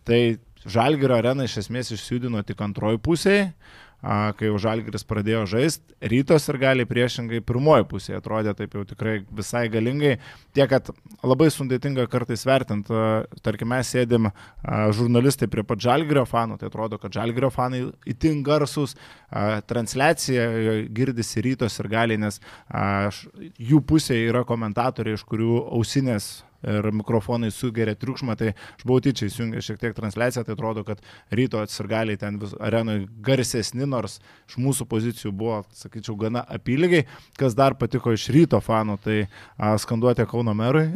[0.09, 0.21] tai
[0.67, 3.47] Žalgirio arena iš esmės išsijudino tik antroji pusėje
[4.01, 9.19] kai jau Žalgiris pradėjo žaisti, rytos ir gali priešingai pirmoji pusė atrodė taip jau tikrai
[9.37, 10.15] visai galingai,
[10.57, 10.89] tiek, kad
[11.27, 12.97] labai sudėtinga kartais vertinti,
[13.45, 14.35] tarkim, mes sėdėm a,
[14.97, 18.97] žurnalistai prie pat Žalgirio fanų, tai atrodo, kad Žalgirio fanai itin garsus,
[19.71, 20.47] transliacija
[20.91, 22.41] girdisi rytos ir gali, nes
[23.71, 26.33] jų pusėje yra komentatoriai, iš kurių ausinės
[26.67, 31.01] ir mikrofonai sugeria triukšmą, tai aš buvau tyčia įsijungęs šiek tiek transliaciją, tai atrodo, kad
[31.35, 34.19] ryto atsirgaliai ten vis arenoje garsesni, nors
[34.51, 37.07] iš mūsų pozicijų buvo, sakyčiau, gana apylygiai.
[37.41, 39.19] Kas dar patiko iš ryto fanų, tai
[39.57, 40.89] a, skanduotė Kauno merui.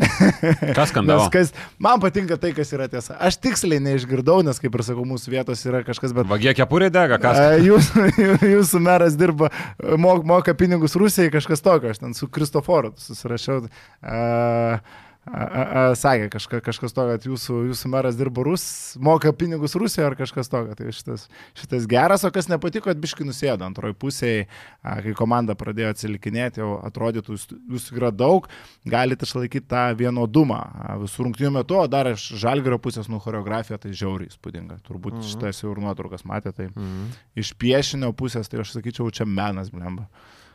[0.77, 1.25] Kas skandavo?
[1.25, 3.17] Nes kas, man patinka tai, kas yra tiesa.
[3.25, 7.21] Aš tiksliai neišgirdau, nes, kaip ir sakau, mūsų vietos yra kažkas, bet Vagie kepurė dega,
[7.23, 7.41] kas?
[7.41, 8.05] A, Jūsų,
[8.55, 9.51] jūsų meras dirba,
[9.81, 13.65] mok, moka pinigus Rusijai, kažkas tokio, aš ten su Kristoforu susirašiau.
[14.03, 14.79] A,
[15.27, 18.65] a, a, a, sakė kažka, kažkas to, kad jūsų, jūsų meras dirba Rus,
[19.01, 23.25] moka pinigus Rusijoje ar kažkas to, tai šitas, šitas geras, o kas nepatiko, kad biški
[23.25, 24.45] nusėdo antroji pusėje,
[24.85, 28.49] kai komanda pradėjo atsilikinėti, jau atrodytų, jūs- jūsų yra daug,
[28.85, 30.61] galite išlaikyti tą vienodumą
[31.07, 34.83] visų rungtynių metu, o dar iš žalgerio pusės nu choreografija tai žiauriai įspūdinga.
[34.85, 35.29] Turbūt mhm.
[35.33, 37.11] šitas jau ir nuotraukas matėte, tai Mhm.
[37.41, 40.09] iš piešinio pusės, tai aš sakyčiau, čia menas, blemba.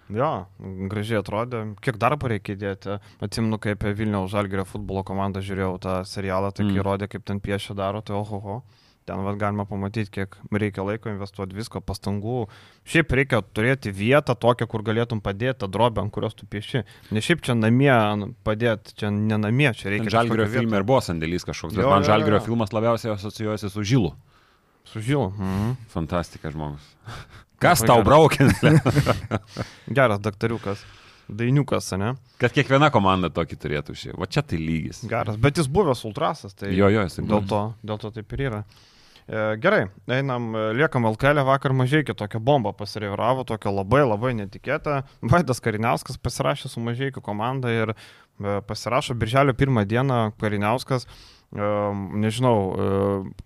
[0.09, 0.47] Jo,
[0.89, 1.75] gražiai atrodė.
[1.85, 2.95] Kiek darbo reikia įdėti.
[3.21, 6.81] Atsimnu, kai apie Vilniaus Žalgirio futbolo komandą žiūrėjau tą serialą, tai Mm.
[6.83, 8.63] rodė, kaip ten piešia daro, tai ohoho.
[9.05, 12.47] Ten vat, galima pamatyti, kiek reikia laiko investuoti visko, pastangų.
[12.85, 16.83] Šiaip reikia turėti vietą tokią, kur galėtum padėti tą drobę, ant kurios tu pieši.
[17.11, 17.89] Ne šiaip čia namie
[18.45, 20.09] padėti, čia ne namie, čia reikia.
[20.09, 22.39] Kažkokią filme ir buvo sandėlys kažkoks, bet Jo, man jo.
[22.45, 24.13] filmas labiausiai asocijuojasi su Žilu.
[24.85, 25.29] Su žilu.
[25.37, 25.73] Mhm.
[25.89, 26.81] Fantastika žmogus.
[27.59, 28.47] Kas tau braukė?
[29.97, 30.83] Geras daktariukas.
[31.29, 32.15] Dainiukas, ne?
[32.41, 34.13] Kad kiekviena komanda tokį turėtų šį.
[34.17, 35.03] Va čia tai lygis.
[35.09, 35.37] Geras.
[35.37, 36.71] Bet jis buvęs ultrasas, tai...
[36.73, 38.61] Jo, jo, Dėl to, dėl to taip ir yra.
[39.29, 45.03] E, Gerai, einam, e, liekam LKL, vakar mažai tokią bombą pasireviravo, tokią labai labai netikėtą.
[45.21, 51.05] Vaidas Kariniauskas pasirašė su mažai komanda ir e, pasirašo birželio pirmą dieną Kariniauskas.
[51.49, 52.89] Nežinau, e,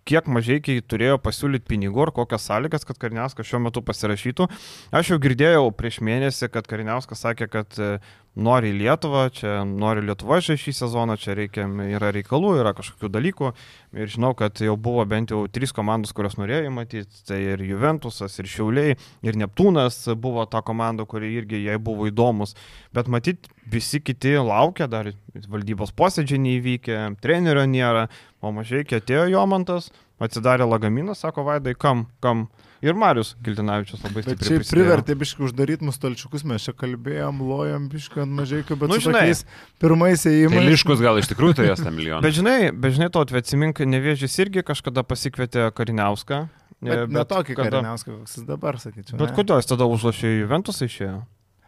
[0.04, 4.50] kiek mažai turėjo pasiūlyti pinigų ar kokias sąlygas, kad Kariniauskas šiuo metu pasirašytų.
[4.92, 7.94] Aš jau girdėjau prieš mėnesį, kad Kariniauskas sakė, kad e,
[8.36, 13.52] nori į Lietuvą, čia nori Lietuva šį sezoną, čia reikia, yra reikalų, yra kažkokių dalykų.
[13.93, 17.22] Ir žinau, kad jau buvo bent jau trys komandos, kurios norėjo matyti.
[17.28, 22.58] Tai ir Juventusas, ir Šiauliai, ir Neptūnas buvo ta komanda, kuri irgi jai buvo įdomus.
[22.93, 25.13] Bet matyt, visi kiti laukia, dar
[25.50, 28.08] valdybos posėdžiai neįvykė, trenerio nėra,
[28.41, 29.91] o mažai atėjo Jomantas,
[30.24, 32.48] atsidarė lagaminą, sako Vaidai, kam, kam.
[32.84, 37.86] Ir Marius Giltinavičius labai stipriai čia privertė biškai uždaryti mus talčiukus, mes čia kalbėjom, lojom
[37.93, 39.22] biškai ant mažai, bet Nu, žinai.
[39.30, 39.46] tokiais
[39.80, 40.67] pirmais Tai įėjimais.
[40.67, 42.22] liškus gal iš tikrųjų turės tą milijoną.
[42.26, 46.50] Bet žinai, bet žinai, to atsimink, nevėžys irgi kažkada pasikvietė Kariniauską.
[46.84, 49.15] Bet, bet ne tokį kada- kariniauską, koks jis dabar, sakyčiau.
[49.17, 49.36] Bet ne?
[49.38, 51.22] kodėl jis tada užlošė į Juventusą išėjo?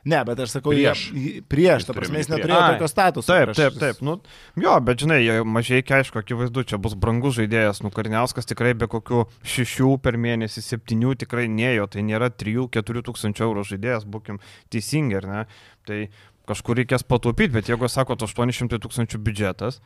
[0.06, 1.00] Ne, bet aš sakau, Prieš.
[1.18, 2.74] jie- prieš, ta prasme, jis neturėjo prieš.
[2.76, 3.26] tokio statuso.
[3.34, 4.02] Taip, prieš- taip, taip.
[4.06, 4.20] Nu,
[4.62, 7.82] jo, bet žinai, mažai aišku, akivaizdu, čia bus brangus žaidėjas.
[7.82, 11.88] Nu, Kariniauskas tikrai be kokių šešių per mėnesį, septynių tikrai nejo.
[11.90, 14.38] Tai nėra 3-4 tūkstančių eurų žaidėjas, būkim
[14.70, 15.46] teisingi, ar ne?
[15.90, 16.10] Tai
[16.46, 19.80] kažkur reikės pataupyti, bet jeigu sakot 800 tūkstančių biudžetas,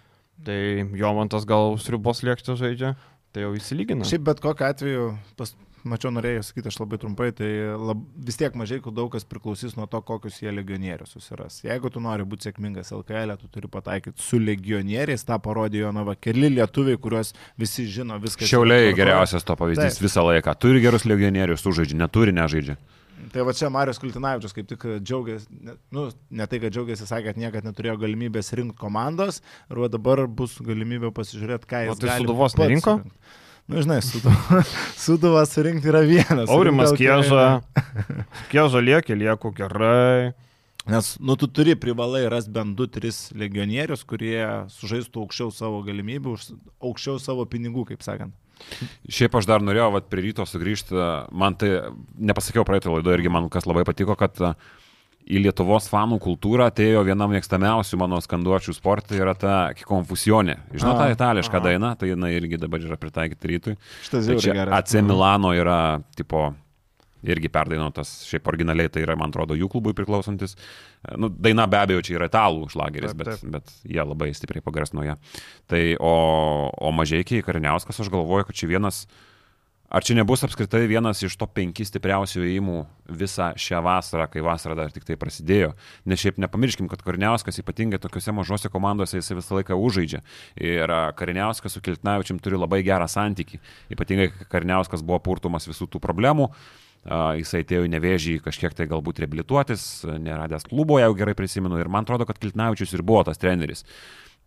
[0.43, 2.95] tai jo man tas gal sriubos lėkštė žaidžia,
[3.31, 4.03] tai jau įsilygina.
[4.03, 5.55] Šiaip bet kokiu atveju, pas,
[5.87, 9.87] mačiau norėjau sakyti, aš labai trumpai, tai lab, vis tiek mažai daug kas priklausys nuo
[9.89, 11.61] to, kokius jie legionierius susiras.
[11.65, 16.51] Jeigu tu nori būti sėkmingas LKL, tu turi pataikyti su legionieriais, tą parodė Jonava, keli
[16.55, 18.49] lietuviai, kuriuos visi žino, viskas.
[18.49, 20.07] Šiauliai geriausias to pavyzdys Taip.
[20.07, 20.55] visą laiką.
[20.59, 22.77] Turi gerus legionierius, sužaidžia, neturi, nežaidžia.
[23.33, 27.33] Tai va čia Marijos Kultinavičius kaip tik džiaugiasi, ne, nu, ne tai, kad džiaugiasi, sakė,
[27.33, 32.13] kad niekada neturėjo galimybės rinkti komandos, ir dabar bus galimybė pasižiūrėti, ką O jis tai
[32.13, 32.95] gali Sūduvos pats nerinko?
[33.01, 33.35] surinkt.
[33.69, 33.99] Nu, žinai,
[34.97, 36.49] suduvą, surinkti yra vienas.
[36.49, 37.61] Aurimas Kieža.
[38.51, 40.31] Kieža liekė, lieku gerai.
[40.89, 44.41] Nes, nu, tu turi privalai rasti bent 2-3 legionierius, kurie
[44.73, 48.33] sužaistų aukščiau savo galimybių, už- aukščiau savo pinigų, kaip sakant.
[49.07, 50.97] Šiaip aš dar norėjau vat, prie ryto sugrįžti,
[51.31, 51.69] man tai,
[52.17, 54.55] nepasakiau praeitą laidą irgi man kas labai patiko, kad a,
[55.29, 60.57] į Lietuvos fanų kultūrą atėjo viena mėgstamiausių mano skanduočių sportai yra ta konfusionė.
[60.73, 61.65] Žinau, A, tą itališką aha.
[61.67, 63.75] dainą, tai jinai irgi dabar yra pritaikyta rytui.
[64.07, 64.73] Šitas Tai jau geras.
[64.79, 65.77] AC Milano yra,
[66.17, 66.47] tipo,
[67.29, 70.55] irgi perdainuotas, šiaip originaliai tai yra, man atrodo, jų klubui priklausantis.
[71.19, 73.49] Nu, daina be abejo čia yra italų šlageris, Taip, bet, taip.
[73.57, 75.17] bet jie labai stipriai pagarsino ją.
[75.69, 76.13] Tai o,
[76.73, 79.03] o mažiekiai Kariniauskas, aš galvoju, kad čia vienas,
[79.89, 82.79] ar čia nebus apskritai vienas iš to penki stipriausių įimų
[83.19, 85.71] visą šią vasarą, kai vasara dar tik tai prasidėjo.
[86.09, 90.21] Nes šiaip nepamirškim, kad Kariniauskas ypatingai tokiuose mažose komandose jisai visą laiką užaidžia.
[90.61, 93.61] Ir Kariniauskas su Kiltnavičiam turi labai gerą santykį.
[93.95, 96.51] Ypatingai kai Kariniauskas buvo purtumas visų tų problemų.
[97.07, 99.83] A, Jisai atėjo į nevėžį kažkiek tai galbūt reabilituotis,
[100.19, 101.79] neradęs klubo, jau gerai prisimenu.
[101.79, 103.85] Ir man atrodo, kad Kiltnavičius ir buvo tas treneris.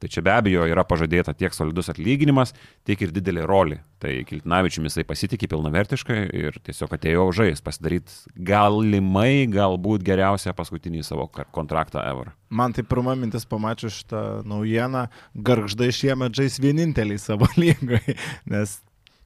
[0.03, 2.51] Tai čia be abejo yra pažadėta tiek solidus atlyginimas,
[2.83, 3.77] tiek ir didelė rolė.
[4.03, 11.29] Tai Kiltnavičiumi jisai pasitikė pilnavertiškai ir tiesiog atėjo žais pasidaryti galimai, galbūt geriausią paskutinį savo
[11.55, 12.33] kontraktą ever.
[12.51, 15.07] Man tai pirma mintis pamačius šitą naujieną,
[15.39, 18.19] garždai šiemet žais vieninteliai savo lygoje,
[18.51, 18.81] nes,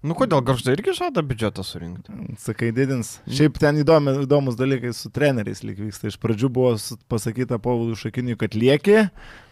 [0.06, 2.14] Nu kodėl garždai irgi žada biudžetą surinkti?
[2.38, 3.16] sakai, didins.
[3.26, 6.10] Šiaip ten įdomi, įdomus dalykai su treneriais lyg vyksta.
[6.10, 6.74] Iš pradžių buvo
[7.10, 9.08] pasakyta povadų šakiniui, kad lieki,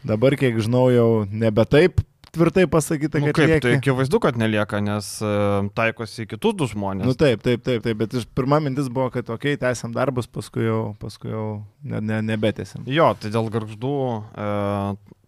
[0.07, 3.63] dabar, kiek žinau, jau nebe taip tvirtai pasakyta, Nu kad kaip, lieki.
[3.63, 5.33] tai akivaizdu, kad nelieka, nes e,
[5.79, 7.07] taikosi kitus du žmonės.
[7.07, 10.27] Nu taip, taip, taip, taip, bet iš pirma mintis buvo, kad okei, okay, tęsiam darbus,
[10.31, 11.47] paskui jau, paskui jau
[11.87, 12.87] ne, ne, nebetėsim.
[12.91, 13.95] Jo, tai dėl garždų
[14.35, 14.49] e,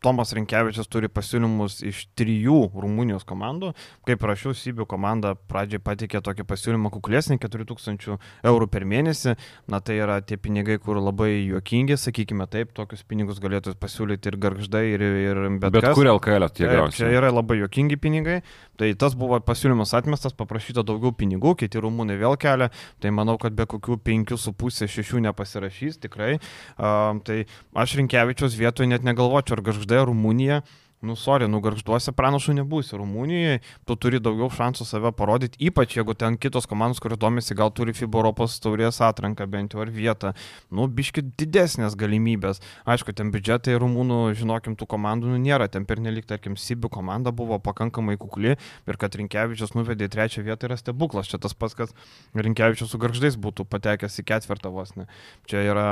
[0.06, 3.72] Tomas Rinkevičius turi pasiūlymus iš trijų Rumunijos komandų.
[4.06, 8.14] Kaip rašiau, Sybių komanda pradžiai patikė tokį pasiūlymą kuklesnį 4000
[8.46, 9.34] eurų per mėnesį.
[9.66, 14.38] Na tai yra tie pinigai, kur labai juokingi, sakykime taip, tokius pinigus galėtų pasiūlyti ir
[14.46, 15.98] garždai, ir, ir bet, Bet, kas.
[15.98, 17.00] kur LKL tie gausi?
[17.02, 18.38] Čia yra labai jokingi pinigai.
[18.78, 22.70] Tai tas buvo pasiūlymas atmestas, paprašyta daugiau pinigų, kiti rumūnai vėl kelia.
[23.02, 26.36] Tai manau, kad be kokių 5,5-6 nepasirašys tikrai.
[26.78, 27.42] Uh, tai
[27.74, 30.62] aš Rinkevičius vietoje net negalvočiau, ar garždai Rumunija.
[31.06, 32.96] Nu, sorry, nu garžduose pranašų nebūsi.
[32.96, 37.68] Rumunijoje tu turi daugiau šansų save parodyti, ypač jeigu ten kitos komandos, kurios domisi, gal
[37.70, 40.32] turi FIBA Europos taurės atranką bent jau ar vietą.
[40.72, 42.62] Nu, biški didesnės galimybės.
[42.88, 45.68] Aišku, ten biudžetai rumūnų, žinokim, tų komandų nu, nėra.
[45.68, 50.70] Ten pernelik, tarkim, Sibių komanda buvo pakankamai kukli ir kad Rinkevičius nuvedė į trečią vietą
[50.70, 51.28] yra stebuklas.
[51.28, 51.92] Čia tas pats, kad
[52.32, 55.10] Rinkevičius su garždais būtų patekęs į ketvirtą vos ne.
[55.44, 55.88] Čia yra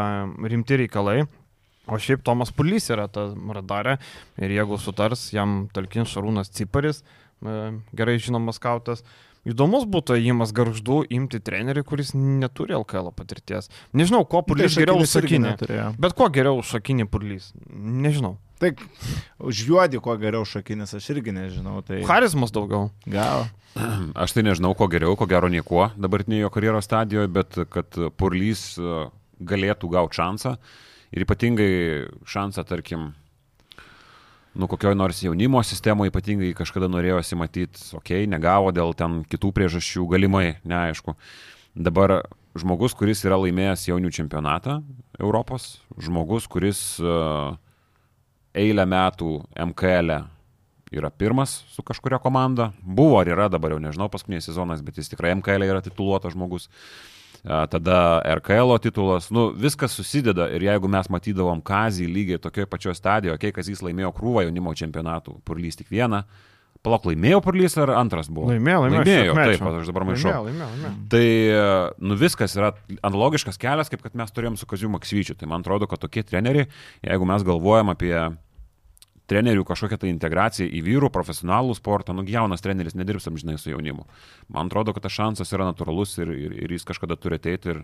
[0.49, 1.27] rimti reikalai.
[1.91, 3.99] O šiaip Tomas Pulys yra ta radarė
[4.41, 7.03] ir jeigu sutars, jam talkins Šarūnas Ciparis,
[7.45, 7.59] e,
[7.97, 9.05] gerai žinomas kautas.
[9.45, 13.69] Įdomus būtų įimas garždų imti trenerį, kuris neturi LKL patirties.
[13.93, 15.51] Nežinau, ko Purlys Tai geriau užsakinė.
[15.53, 15.89] neturėjo.
[16.01, 17.51] Bet ko geriau užsakinė Purlys?
[17.69, 18.39] Nežinau.
[18.63, 18.71] Tai
[19.45, 21.83] už juodį, kuo geriau šakinis, aš irgi nežinau.
[21.85, 22.89] Tai Charizmas daugiau.
[23.05, 23.45] gal.
[24.25, 28.79] Aš tai nežinau, ko geriau, ko gero niekuo dabartinėje jo karjeros stadijoje, bet kad Purlys
[28.79, 29.09] e,
[29.43, 30.53] galėtų gauti šansą
[31.15, 31.73] ir ypatingai
[32.27, 33.13] šansą, tarkim,
[34.55, 39.53] nu kokioj nors jaunimo sistemoje ypatingai kažkada norėjosi matyti, okei, okay, negavo dėl ten kitų
[39.55, 41.15] priežasčių, galimai, neaišku.
[41.75, 42.21] Dabar
[42.59, 44.79] žmogus, kuris yra laimėjęs jaunių čempionatą
[45.19, 47.57] Europos, žmogus, kuris uh,
[48.55, 50.21] eilę metų MKL
[50.95, 52.71] yra pirmas su kažkuria komanda.
[52.83, 56.69] Buvo ar yra, dabar jau nežinau, paskutinis sezonas, bet jis tikrai MKL yra tituluotas žmogus.
[56.69, 62.95] A, Tada RKL titulas, nu viskas susideda ir jeigu mes matydavom Kazį lygiai tokioje pačioje
[62.97, 66.23] stadijoje, kai Kazys laimėjo krūvą jaunimo čempionatų, Purlys tik vieną,
[66.81, 68.49] palauk, laimėjo Purlys ar antras buvo?
[68.49, 69.03] Laimėjo, laimėjo.
[69.05, 70.31] Laimėjo, taip, aš dabar maišau.
[70.31, 70.95] Laimėjo, laimėjo, laimėjo.
[71.13, 71.29] Tai,
[71.59, 71.69] e,
[72.09, 72.73] nu viskas yra
[73.05, 75.37] analogiškas kelias, kaip kad mes turėjom su Kaziu Maksvyčiu.
[75.37, 76.71] Tai man atrodo, kad tokie treneriai,
[77.05, 78.15] jeigu mes galvojam apie
[79.31, 84.07] trenerių kažkokią tai integraciją į vyrų profesionalų sportą, nu jaunas treneris nedirbs amžinai su jaunimu.
[84.53, 87.73] Man atrodo, kad tas šansas yra natūralus ir, ir, ir jis kažkada turi ateiti.
[87.73, 87.83] Ir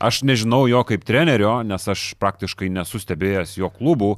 [0.00, 4.14] aš nežinau jo kaip trenerio, nes aš praktiškai nesustebėjęs jo klubų,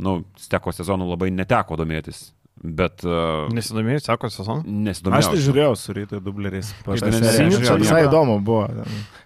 [0.00, 2.30] nu, steko sezonų labai neteko domėtis.
[2.60, 4.60] Bet uh, Nesidomėjai, sako sezoną?
[4.68, 5.22] nesidomėjau.
[5.22, 6.74] Aš tai žiūrėjau su ryto dubleriais.
[6.84, 8.66] Čia visai įdomu buvo.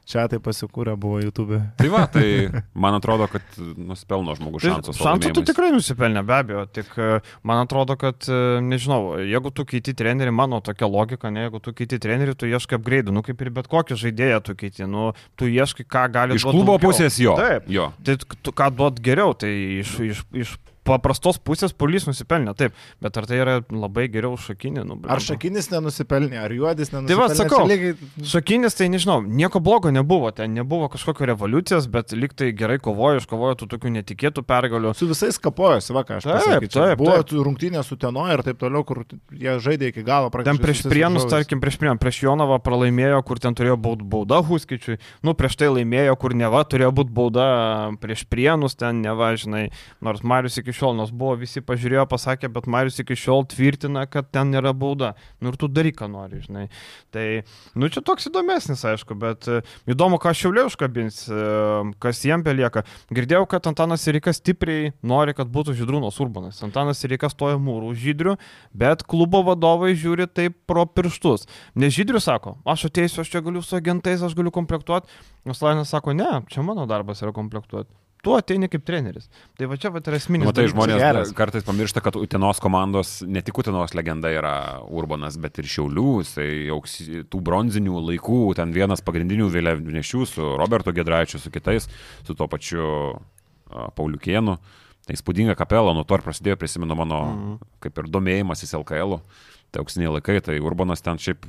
[0.06, 1.58] Čia tai pasikūrė buvo YouTube.
[1.80, 4.94] Tai va, tai man atrodo, kad nusipelno žmogus Tai šansų.
[5.00, 6.64] Šansų tu tikrai nusipelnė, be abejo.
[6.76, 7.08] Tik e,
[7.42, 11.72] man atrodo, kad, e, nežinau, jeigu tu keiti trenerių, mano tokia logika, ne, jeigu tu
[11.74, 15.08] keiti trenerių, tu ieškai upgrade, nu kaip ir bet kokį žaidėją tu keiti, nu
[15.40, 16.92] tu ieškai, ką gali Iš duot klubo daugiau.
[16.92, 17.34] pusės jo.
[17.40, 17.66] Taip.
[17.72, 17.88] jo.
[18.04, 23.16] Tai tu ką duot geriau, tai iš, iš, iš paprastos pusės pulys nusipelnė, taip, bet
[23.18, 24.84] ar tai yra labai geriau šakinė?
[24.86, 27.10] Nu, ar šakinis nenusipelnė, ar juodis nenusipelnė?
[27.10, 27.94] Tai va, sakau, lygiai...
[28.34, 33.22] šakinis tai nežinau, nieko blogo nebuvo, ten nebuvo kažkokio revoliucijos, bet lyg tai gerai kovojo,
[33.22, 34.92] iškovojo tų tokių netikėtų pergalių.
[34.98, 37.34] Su visais kapojosi, va, ką aš taip, taip, buvo taip.
[37.48, 40.58] rungtynė su Teno ir taip toliau, kur jie žaidė iki galo praktiškai.
[40.58, 44.98] Ten prieš Prienus, tarkim, prieš Prienus, prieš Jonavą pralaimėjo, kur ten turėjo būti bauda Huskičiui,
[45.24, 47.48] nu prieš tai laimėjo, kur neva turėjo būti bauda
[48.02, 49.66] prieš Prienus, ten neva, žinai,
[50.04, 54.28] nors Marius iki šiol, nors buvo visi pažiūrėjo, pasakė, bet Marius iki šiol tvirtina, kad
[54.34, 55.12] ten nėra bauda.
[55.42, 56.66] Nu ir tu daryk, ką nori, žinai.
[57.14, 57.26] Tai,
[57.78, 61.46] nu čia toks įdomesnis, aišku, bet e, įdomu, ką šiauliai užkabins, e,
[62.02, 62.84] kas jiem belieka.
[63.14, 66.62] Girdėjau, kad Antanas Irikas stipriai nori, kad būtų Žydrūnas Urbanas.
[66.66, 68.36] Antanas Irikas stoja mūrų žydrių,
[68.76, 71.48] bet klubo vadovai žiūri taip pro pirštus.
[71.78, 75.10] Nes žydrių sako, aš ateisiu, aš čia galiu su agentais, aš galiu komplektuoti.
[75.48, 77.92] Nuslainas sako, ne, čia mano darbas yra komplektuoti
[78.24, 79.28] tu ateini kaip treneris.
[79.58, 80.48] Tai va čia va yra esminis.
[80.48, 81.32] Matai, žmonės geras.
[81.36, 84.54] kartais pamiršta, kad Utenos komandos, ne tik Utenos legenda yra
[84.88, 86.96] Urbanas, bet ir Šiaulių, tai auks,
[87.30, 91.90] tų bronzinių laikų, ten vienas pagrindinių vėliavnešių su Roberto Gedraičiu, su kitais,
[92.24, 94.56] su tuo pačiu uh, Pauliukėnu.
[95.04, 97.56] Tai įspūdinga kapela, nuo to ir prasidėjo, prisimenu mano mm.
[97.84, 99.18] kaip ir domėjimasis LKL.
[99.74, 101.44] Tai auksiniai laikai, tai Urbanas ten šiaip,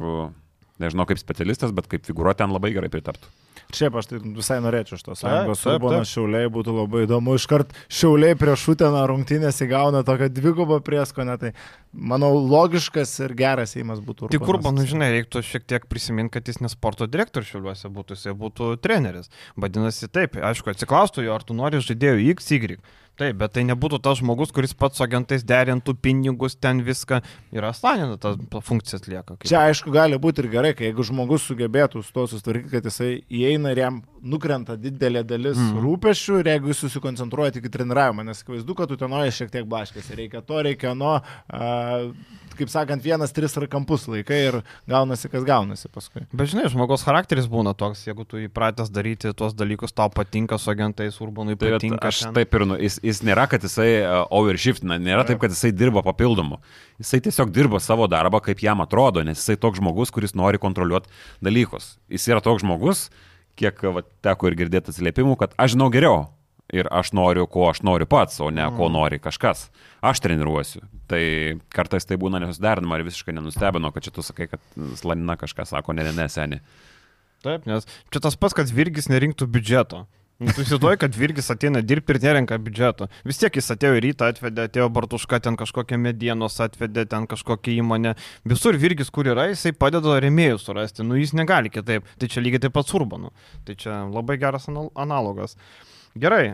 [0.81, 3.31] nežinau kaip specialistas, bet kaip figūra ten labai gerai pritaptų.
[3.73, 5.63] Šiaip aš tai visai norėčiau šitos sąjungos.
[5.71, 7.35] Urbanas Šiauliai būtų labai įdomu.
[7.39, 11.37] Iškart Šiauliai prieš Uteną rungtynės įgauna tokią dvigubą prieskonę.
[11.41, 11.51] Tai
[11.95, 14.27] manau logiškas ir geras įimas būtų.
[14.27, 14.35] Urbanas.
[14.35, 18.37] Tik Urbanų, žinai, reiktų šiek tiek prisiminti, kad jis ne sporto direktorius Šiauliuose būtų, jis
[18.45, 19.31] būtų treneris.
[19.59, 22.79] Vadinasi, taip, aišku, atsiklaustų jo, ar tu nori žaidėjų X, Y.
[23.15, 27.21] Taip, bet tai nebūtų tas žmogus, kuris pats su agentais derintų pinigus, ten viską
[27.55, 28.35] ir Aslanina tas
[28.67, 29.37] funkcijas lieka.
[29.37, 29.47] Kaip.
[29.47, 33.11] Čia aišku gali būti ir gerai, kai jeigu žmogus sugebėtų su to susitvarkyti, kad jisai
[33.31, 35.79] įeina ir jam nukrenta didelė dalis mm.
[35.85, 39.69] rūpešių ir jeigu jis susikoncentruoja tik į treniravimą, nes akivaizdu, kad tu tenoje šiek tiek
[39.69, 41.21] blaškėsi, reikia to, reikia nuo...
[41.47, 42.11] Uh,
[42.55, 44.57] kaip sakant, vienas, tris ar kampus laikai ir
[44.89, 46.25] gaunasi, kas gaunasi paskui.
[46.35, 50.71] Bet žinai, žmogaus charakteris būna toks, jeigu tu įpratęs daryti tuos dalykus, tau patinka su
[50.71, 52.01] agentais, urbanui tai patinka.
[52.03, 52.35] Tai, aš ten.
[52.37, 56.03] taip ir, nu, jis, jis nėra, kad jisai uh, overshiftina, nėra taip, kad jisai dirba
[56.05, 56.59] papildomu.
[57.01, 61.11] Jisai tiesiog dirba savo darbą, kaip jam atrodo, nes jisai toks žmogus, kuris nori kontroliuoti
[61.45, 61.95] dalykus.
[62.11, 63.09] Jis yra toks žmogus,
[63.59, 66.25] kiek va, teko ir girdėti atsiliepimų, kad aš žinau geriau,
[66.73, 68.77] ir aš noriu, ko aš noriu pats, o ne mm.
[68.77, 69.67] ko nori kažkas.
[70.05, 70.81] Aš treniruosiu.
[71.09, 71.21] Tai
[71.73, 74.61] kartais tai būna nesusiderinama ir visiškai nenustebino, kad čia tu sakai, kad
[74.97, 76.63] Slanina kažką sako, ne, ne, ne, seniai.
[77.45, 80.05] Taip, nes čia tas pats, kad Virgis nerinktų biudžeto.
[80.35, 83.05] Nu, tu įsivaizduoji, kad Virgis ateina dirbti ir nerenka biudžeto.
[83.23, 88.17] Vis tiek jis atėjo rytą, atvedė, atėjo Bartuška, ten kažkokią medienos atvedė, ten kažkokią įmonę.
[88.43, 91.05] Visur Virgis, kur yra, jisai padeda remėjų surasti.
[91.07, 92.03] Nu, jis negali kitaip.
[92.19, 93.31] Tai čia lygiai taip pat surbanu.
[93.63, 95.55] Tai čia labai geras analogas.
[96.19, 96.49] Gerai,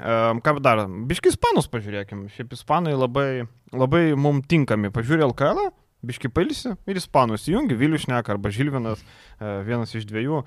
[0.45, 0.84] ką dar?
[1.09, 2.27] Biški ispanus pažiūrėkim.
[2.38, 4.93] Šiaip ispanai labai, labai mums tinkami.
[4.93, 5.71] Pažiūrė LKL,
[6.06, 9.02] biški pailsi ir ispanus įjungi, Vilius Šneka arba Žilvinas,
[9.39, 10.43] e, vienas iš dviejų.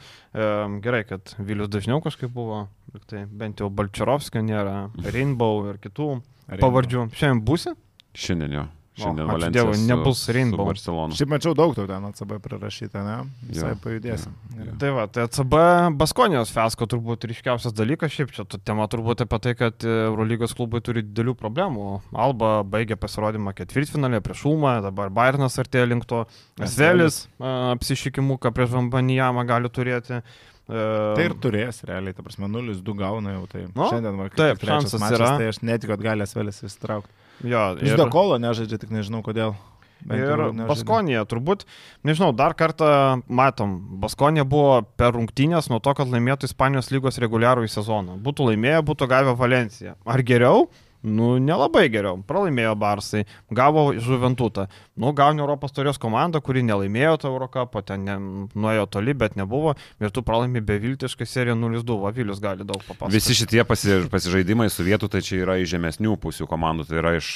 [0.84, 2.64] Gerai, kad Vilius dažniau kažkaip buvo,
[3.10, 6.08] tai bent jau Balčarovskio nėra, Rainbow ir kitų
[6.48, 6.62] Rainbow.
[6.64, 7.08] pavardžių.
[7.14, 7.74] Šiandien būsi?
[8.14, 8.66] Šiandien jo.
[8.94, 9.64] Šiandien Valencija.
[9.64, 10.68] Dievui, nebus Rainbow.
[10.68, 11.16] Barcelona.
[11.18, 13.16] Šiaip mačiau daug tau ten ACB prirašyta, ne?
[13.48, 14.36] Visai ja, pajudėsim.
[14.54, 14.74] Ja, ja.
[14.78, 15.56] Tai va, tai ACB
[15.98, 18.14] Baskonijos fiasko turbūt ryškiausias dalykas.
[18.14, 21.88] Šiaip čia tema turbūt apie tai, kad Eurolygos klubai turi didelių problemų.
[22.14, 26.22] Alba baigė pasirodymą ketvirtfinalė prieš Ulmą, dabar Bairnas artėja link to.
[26.62, 30.22] Esvelis apsišykimuką prieš Vambanijamą gali turėti.
[30.70, 33.66] Tai ir turės, realiai, ta prasme, 0-2 gauna jau tai.
[33.74, 35.34] Nu, Šiandien, va, taip, šansas mačas, yra.
[35.36, 37.12] Tai aš netikiu, kad gali Esvelis įsitraukti.
[37.42, 38.00] Jo, Jis ir...
[38.00, 39.56] be kolo nežaidžia, tik nežinau kodėl.
[40.04, 41.64] Bent ir Baskonija, turbūt,
[42.04, 47.64] nežinau, dar kartą matom, Baskonija buvo per rungtynės nuo to, kad laimėtų Ispanijos lygos reguliarų
[47.64, 48.18] į sezoną.
[48.24, 49.96] Būtų laimėję, būtų gavę Valenciją.
[50.04, 50.66] Ar geriau?
[51.04, 52.16] Nu, nelabai geriau.
[52.24, 54.64] Pralaimėjo Barsai, gavo Žuventutą.
[54.96, 58.14] Nu, gauni Europos turės komandą, kuri nelaimėjo tą Eurocapą, ten ne,
[58.56, 59.74] nuėjo toli, bet nebuvo.
[60.00, 61.98] Ir tu pralaimi beviltiškai seriją 0-2.
[62.06, 63.18] Vavilius gali daug papasakoti.
[63.18, 66.88] Visi šitie pasi, pasižaidimai su vietų, tai čia yra iš žemesnių pusių komandų.
[66.88, 67.34] Tai yra iš,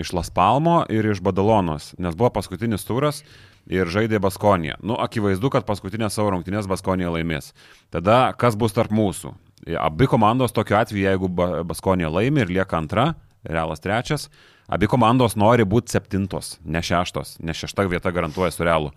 [0.00, 1.92] iš Las Palmo ir iš Badalonos.
[2.00, 3.20] Nes buvo paskutinis turas
[3.68, 4.80] ir žaidė Baskonija.
[4.80, 7.52] Nu, akivaizdu, kad paskutinę savo rungtynės Baskonija laimės.
[7.92, 9.34] Tada kas bus tarp mūsų?
[9.78, 11.28] Abi komandos tokiu atveju, jeigu
[11.66, 13.12] Baskonė laimi ir lieka antra,
[13.48, 14.28] Realas trečias,
[14.68, 18.90] abi komandos nori būti septintos, ne šeštos, nes šešta vieta garantuoja su Realu.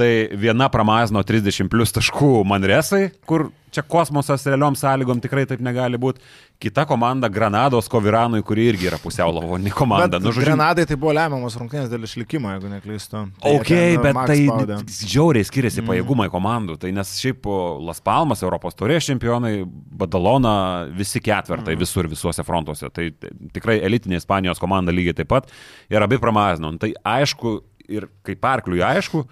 [0.00, 5.98] Tai viena pramazino 30 plus taškų Manresai, kur čia kosmosas realiom sąlygom tikrai taip negali
[6.00, 6.22] būti.
[6.60, 10.16] Kita komanda Granados Koviranui, kuri irgi yra pusiau lavoni komanda.
[10.16, 13.22] Bet, nu, žodžiu, Granadai tai buvo lemiamos rungtynės dėl išlikimo, jeigu neklystu.
[13.42, 14.78] Tai ok, ten, bet Max tai spaudė.
[15.12, 15.92] žiauriai skiriasi mm.
[15.92, 16.78] pajėgumai komandų.
[16.80, 17.50] Tai nes šiaip
[17.84, 19.52] Las Palmas, Europos turės čempionai,
[20.00, 20.54] Badalona,
[20.96, 21.84] visi ketvertai mm.
[21.84, 22.88] visur, visuose frontuose.
[22.96, 23.10] Tai
[23.52, 25.52] tikrai elitinė Ispanijos komanda lygiai taip pat.
[25.92, 26.72] Ir abi pramazino.
[26.80, 27.58] Tai aišku,
[27.90, 29.24] ir kaip arkliui aišku,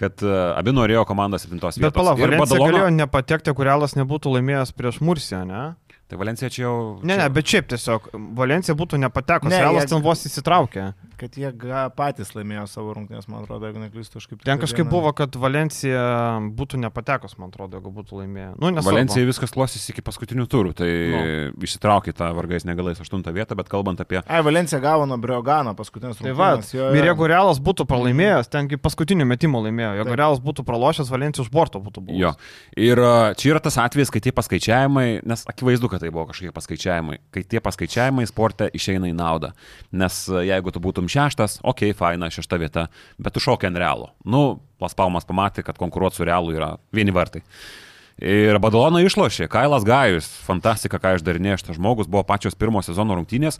[0.00, 1.78] kad uh, abi norėjo komandą 7 vietos.
[1.82, 2.72] Bet palauk, Valencija Badalona...
[2.72, 5.64] galėjo nepatekti, kurialas nebūtų laimėjęs prieš Mursiją, ne?
[6.10, 6.76] Tai Valencija čia jau...
[7.06, 9.92] Ne, ne, bet šiaip tiesiog Valencija būtų nepatekusi, Realas jie...
[9.92, 10.88] ten vos įsitraukė
[11.20, 11.50] kad jie
[11.96, 14.40] patys laimėjo savo rungtynės, man atrodo, jeigu neklystu kažkaip.
[14.46, 14.92] Ten kažkaip dieną.
[14.92, 16.02] buvo, kad Valencija
[16.56, 18.50] būtų nepatekus, man atrodo, jeigu būtų laimėję.
[18.60, 18.72] Nu.
[18.86, 21.20] Valencija viskas klostys iki paskutinių turų, tai no.
[21.20, 21.66] Nu.
[21.66, 24.22] išsitraukė tą vargais negalais aštuntą vietą, bet kalbant apie...
[24.24, 26.72] Ai, Valencija gavo nuo Briogano paskutinės rungtynės.
[26.72, 30.20] Tai va, ir jeigu Realas būtų pralaimėjęs, tengi paskutinį metimą laimėjo, jeigu Taip.
[30.22, 32.20] Realas būtų pralošęs, Valencija už borto būtų buvęs.
[32.22, 32.32] Jo.
[32.80, 33.02] Ir
[33.40, 37.44] čia yra tas atvejis, kai tie paskaičiavimai, nes akivaizdu, kad tai buvo kažkokie paskaičiavimai, kai
[37.44, 39.52] tie paskaičiavimai sporte išeina į naudą.
[40.00, 42.88] Nes jeigu tu būtum šeštas, okei, okay, faina, šešta vieta,
[43.18, 44.10] bet tu šokiai ant realo.
[44.24, 47.44] Nu, Las Palmas pamatė, kad konkuruoti su realu yra vieni vartai.
[48.20, 53.56] Ir Badalona išlošė, Kailas Gajus, fantastika, ką išdarinėjo šitas žmogus, buvo pačios pirmos sezono rungtynės,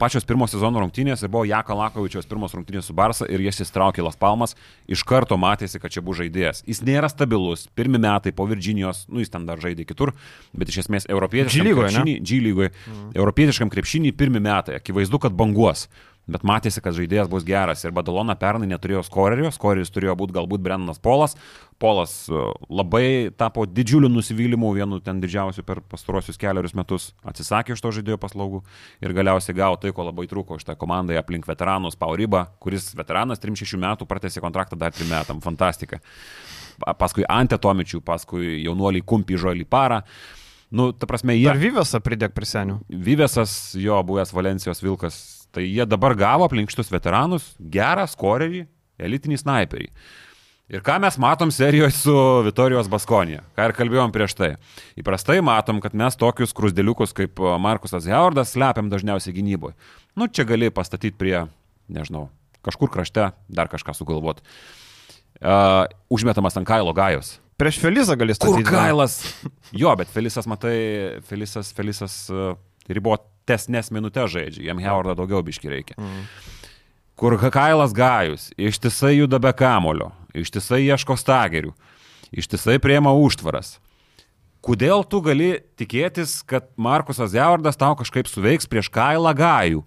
[0.00, 4.00] pačios pirmos sezono rungtynės ir buvo Jaka Lakovičios pirmos rungtynės su Barsa ir jas įstraukė
[4.06, 4.56] Las Palmas,
[4.88, 6.64] iš karto matėsi, kad čia bus žaidėjas.
[6.64, 10.14] Jis nėra stabilus, pirmi metai po Virginijos, nu jis ten dar žaidė kitur,
[10.56, 13.08] bet iš esmės europietiškam krepšinį, G lygoje, mm.
[13.20, 15.90] europietiškam krepšinį pirmi metai, akivaizdu, kad banguos
[16.30, 17.84] bet matėsi, kad žaidėjas bus geras.
[17.86, 21.36] Ir Badalona pernai neturėjo skorerio, skoreris turėjo būti galbūt Brennas Polas.
[21.82, 27.10] Polas e, labai tapo didžiuliu nusivylimu, vienu ten didžiausiu per pastaruosius keliarius metus.
[27.26, 28.62] Atsisakė iš to žaidėjo paslaugų
[29.04, 33.42] ir galiausiai gavo tai, ko labai trūko iš tą komandą aplink veteranus Paurybą, kuris veteranas
[33.42, 35.44] 36 metų pratęsė kontraktą dar 3 metam.
[35.44, 36.00] Fantastika.
[36.98, 40.02] Paskui Ante Tomičių, paskui jaunuoliai Kumpi Žolį Parą.
[40.70, 41.46] Nu, ta prasme, jie.
[41.48, 42.80] Ar Vyvesą pridėk prie senių?
[42.90, 45.18] Vyvesas, jo buvęs Valencijos Vilkas,
[45.56, 48.66] Tai jie dabar gavo aplink šitus veteranus gerą skorerį,
[49.00, 49.86] elitinį sniperį.
[50.66, 54.48] Ir ką mes matom serijoje su Vitorijos Baskonija, ką ir kalbėjom prieš tai.
[54.98, 59.76] Įprastai matom, kad mes tokius krusdėliukus kaip Markusas Heordas slepiam dažniausiai gynyboje.
[60.18, 61.46] Nu, čia gali pastatyti prie,
[61.88, 62.26] nežinau,
[62.66, 64.44] kažkur krašte, dar kažką sugalvoti.
[65.36, 67.36] Uh, užmetamas ant Kailo Gajos.
[67.56, 68.66] Prieš Felizą gali statyti.
[68.66, 69.20] Kur Kailas?
[69.72, 70.76] Jo, bet Felisas, matai,
[71.30, 72.52] Felisas, Felisas uh,
[72.88, 75.96] ribot tesnes minutės žaidžia, jam Howardą daugiau biški reikia.
[75.98, 76.26] Mm.
[77.16, 81.72] Kur Kailas Gajus ištisai juda be kamulio, ištisai ieško stagerių,
[82.36, 83.78] ištisai priema užtvaras.
[84.66, 89.84] Kodėl tu gali tikėtis, kad Markusas Howardas tau kažkaip suveiks prieš Kailą Gajų,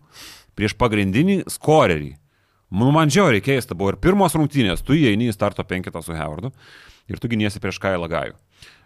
[0.57, 2.15] prieš pagrindinį skorerį?
[2.69, 6.53] Nu, man žiauriai keista buvo ir pirmos rungtynės, tu įeini į starto penketą su Howardu
[7.09, 8.37] ir tu giniesi prieš Kailą Gajų.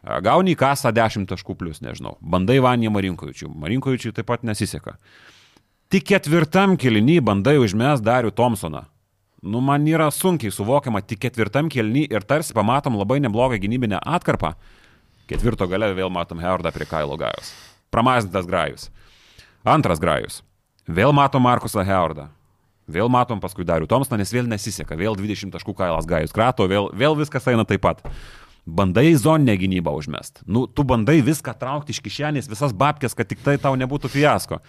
[0.04, 2.18] Gauni į kasą 10 taškų plus, nežinau.
[2.20, 3.48] Bandai Vanį Marinkovičių.
[3.64, 4.98] Marinkovičiui taip pat nesiseka.
[5.94, 8.84] Tik ketvirtam kilinį bandai užmes Darių Thompsoną.
[9.44, 14.54] Nu, man yra sunkiai suvokiama, tik ketvirtam kilinį ir tarsi pamatom labai neblogą gynybinę atkarpą.
[15.28, 17.54] Ketvirto gale vėl matom Heordą prie Kailo Gajus.
[17.92, 18.90] Pramazintas Grajus.
[19.64, 20.42] Antras Grajus.
[20.88, 22.28] Vėl matom Markusą Heordą.
[22.92, 24.98] Vėl matom paskui Darių Tomsną, nes vėl nesiseka.
[25.00, 28.04] Vėl 20 taškų Kailas Gajus krato, vėl, vėl viskas eina taip pat
[28.66, 30.42] bandai zoninę gynybą užmest.
[30.48, 34.62] Nu, tu bandai viską traukti iš kišenės, visas babkės, kad tik tai tau nebūtų fiasko.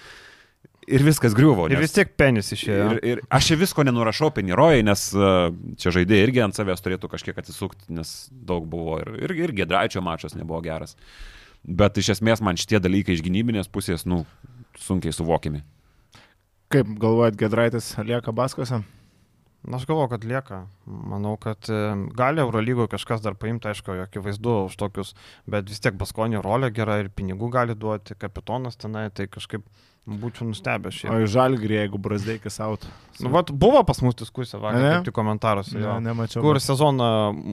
[0.84, 1.64] Ir viskas griuvo.
[1.68, 1.78] Nes...
[1.78, 2.88] Ir vis tiek penis išėjo.
[2.92, 5.46] Ir, ir aš čia visko nenurašau penirojai, nes uh,
[5.80, 10.02] čia žaidėjai irgi ant savęs turėtų kažkiek atsisukti, nes daug buvo ir, ir, ir Gedraičio
[10.04, 10.98] mačas nebuvo geras.
[11.64, 14.26] Bet iš esmės man šitie dalykai iš gynybinės pusės, nu,
[14.76, 15.62] sunkiai suvokiami.
[16.74, 18.82] Kaip galvojat, Gedraitis lieka Baskose?
[19.72, 20.58] Aš galvoju, kad lieka.
[20.84, 21.78] Manau, kad e,
[22.12, 25.14] gali Eurolygoje kažkas dar paimti, aišku, akivaizdu už tokius,
[25.48, 29.64] bet vis tiek Baskonio rolė gera ir pinigų gali duoti, kapitonas tenai, tai kažkaip
[30.04, 31.16] Būčiau nustebęs šiandien.
[31.16, 32.90] O į žalgrį, jeigu Brasdeikis auto.
[33.24, 35.78] Nu, vat, buvo pas mus diskusija vakar, tik komentaruose.
[35.80, 36.42] Ne, nemačiau.
[36.44, 37.06] Kur sezoną,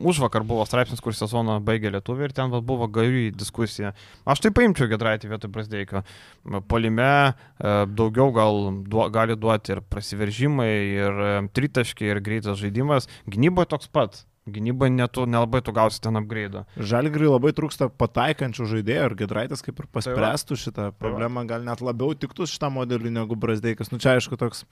[0.10, 3.94] už vakar buvo straipsnis, kur sezoną baigė Lietuvė ir ten vat, buvo gajų diskusija.
[4.28, 6.04] Aš tai paimčiau Gedraitį vietoj Brasdeikio.
[6.68, 7.32] Polime e,
[7.88, 13.08] daugiau gal duo, gali duoti ir prasiveržimai, ir e, tritaškiai, ir greitas žaidimas.
[13.32, 14.26] Gynyboje toks pat.
[14.52, 16.66] Gynybai netu, nelabai tu gausi ten upgrade.
[16.78, 21.84] Žalgiriui labai trūksta pataikančių žaidėjų ir Gedraitas kaip ir tai paspręstų šitą problemą, gal net
[21.86, 23.92] labiau tiktų šitą modelį negu Brasdeikas.
[23.94, 24.66] Nu čia aišku toks,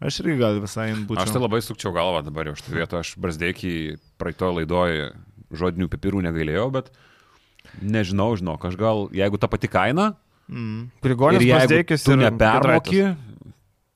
[0.00, 1.26] aš irgi gal visai būčiau.
[1.26, 3.74] Aš tai labai sukčiau galvą dabar jau šitą vietą, aš Brasdeikį
[4.20, 5.08] praeitoje laidoje
[5.54, 6.90] žodinių pipirų negailėjau, bet
[7.82, 10.12] nežinau, žinok, aš gal, jeigu ta pati kaina,
[10.48, 10.80] mm.
[11.04, 13.02] Prigonis Brasdeikis ir nepermoki,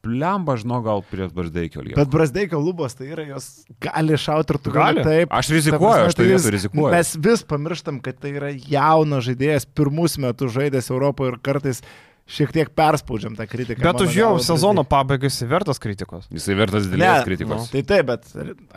[0.08, 1.96] lemba, žinau, gal prie Barzdeikio lygio.
[2.00, 5.04] Bet Brasdeikio lubos tai yra, jos gali šauti ir tu Gali.
[5.04, 5.32] taip.
[5.32, 6.92] Aš rizikuoju, aš tai tai jis- rizikuoju.
[6.96, 11.82] Mes vis pamirštam, kad tai yra jaunas žaidėjas, pirmus metus žaidęs Europoje ir kartais
[12.28, 13.80] šiek tiek perspaudžiam tą kritiką.
[13.82, 14.90] Bet už jau galva, sezono Brasdeikio.
[14.92, 16.28] pabaigą jis vertas kritikos.
[16.34, 17.70] Jisai vertas didelės kritikos.
[17.72, 18.28] Tai taip, bet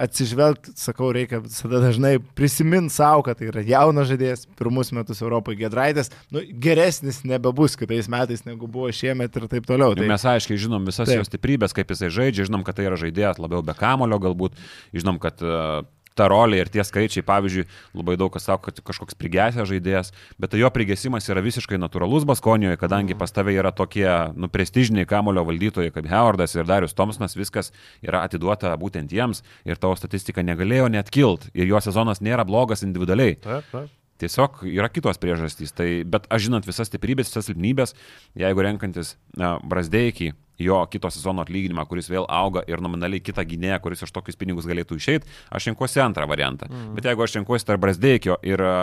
[0.07, 5.59] atsižvelgti, sakau, reikia visada dažnai prisiminti savo, kad tai yra jaunas žaidėjas, pirmus metus Europoje
[5.59, 9.95] Gedraitas, nu, geresnis nebebus kitais metais negu buvo šiemet ir taip toliau.
[9.95, 11.19] Tai Tai mes aiškiai žinom visas Taip.
[11.19, 14.55] jo stiprybės, kaip jisai žaidžia, žinom, kad tai yra žaidėjas labiau be kamulio galbūt,
[14.95, 15.83] žinom, kad uh,
[16.17, 20.53] ta rolė ir tie skaičiai, pavyzdžiui, labai daug kas sako, kad kažkoks prigesęs žaidėjas, bet
[20.53, 25.45] tai jo prigesimas yra visiškai natūralus Baskonijoje, kadangi pas tave yra tokie, nu, prestižiniai kamulio
[25.47, 27.71] valdytojai kaip Howardas ir Darius Thompsonas, viskas
[28.03, 32.85] yra atiduota būtent jiems ir tavo statistika negalėjo net kilt ir jo sezonas nėra blogas
[32.87, 33.39] individualiai.
[33.41, 33.97] Taip, taip.
[34.21, 35.73] Tiesiog yra kitos priežastys.
[35.73, 37.95] Tai, bet aš žinant visas stiprybės, visas silpnybės,
[38.37, 40.27] jeigu renkantis Brasdeikį,
[40.63, 44.69] jo kito sezono atlyginimą, kuris vėl auga ir nominaliai kitą gynėją, kuris už tokius pinigus
[44.69, 46.69] galėtų išeiti, aš renkuosi antrą variantą.
[46.71, 46.95] Mm.
[46.97, 48.75] Bet jeigu aš renkuosi tarp Brasdeikio ir a,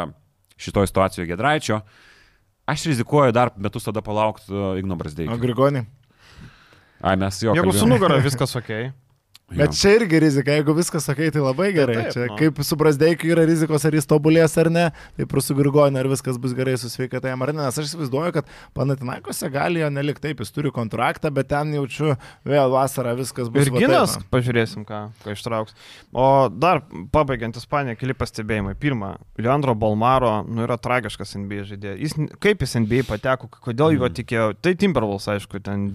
[0.59, 1.81] šitoje situacijoje Gedraičio,
[2.69, 5.39] aš rizikuoju dar metus tada palaukti Igno O Brasdeikio.
[5.43, 5.85] Grigonį.
[7.01, 7.55] Ai, mes jo.
[7.55, 8.73] Jeigu su nugara viskas ok.
[9.49, 11.95] Bet čia irgi rizika, jeigu viskas sakai, tai labai gerai.
[11.97, 12.37] taip, čia, nu.
[12.37, 14.83] kaip su Brasdeikiu yra rizikos, ar jis tobulės ar ne,
[15.17, 17.63] taip ir su Grigoniu, ar viskas bus gerai su sveikata jam ar ne.
[17.65, 22.19] Nes aš įsivaizduoju, kad Panatinaikose gali jo nelikti taip, jis turi kontraktą, bet ten jaučiu
[22.45, 23.65] vėl vasarą viskas bus.
[23.65, 25.77] Ir va Ginas, taip, pažiūrėsim, ką, ką ištrauks.
[26.13, 26.83] O dar
[27.17, 28.77] pabaigiant Ispaniją, keli pastebėjimai.
[28.77, 32.05] Pirma, Leandro Balmaro nu, yra tragiškas NBA žaidėjas.
[32.05, 34.53] Jis, kaip jis NBA pateko, kodėl juo tikėjo.
[34.61, 35.89] Tai Timberwolves, aišku, ten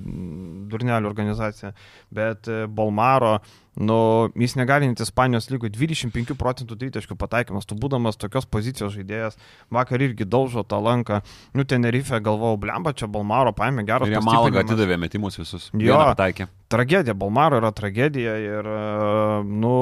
[0.73, 1.73] durnelių organizacija.
[2.13, 3.37] Bet e, Balmaro,
[3.75, 7.65] nu, jis negali net Ispanijos lygų 25 procentų tritaškių pataikymas.
[7.65, 9.37] Tu būdamas tokios pozicijos žaidėjas,
[9.73, 11.23] vakar irgi daužo tą lanką.
[11.57, 15.71] Nu, Tenerife galvojau, blemba, čia Balmaro paėmė gerą Ir jie malgą atidavė metimus visus.
[15.73, 15.97] Jo.
[16.13, 16.49] Pataikė.
[16.73, 19.73] tragedija, Balmaro yra tragedija ir, e, nu,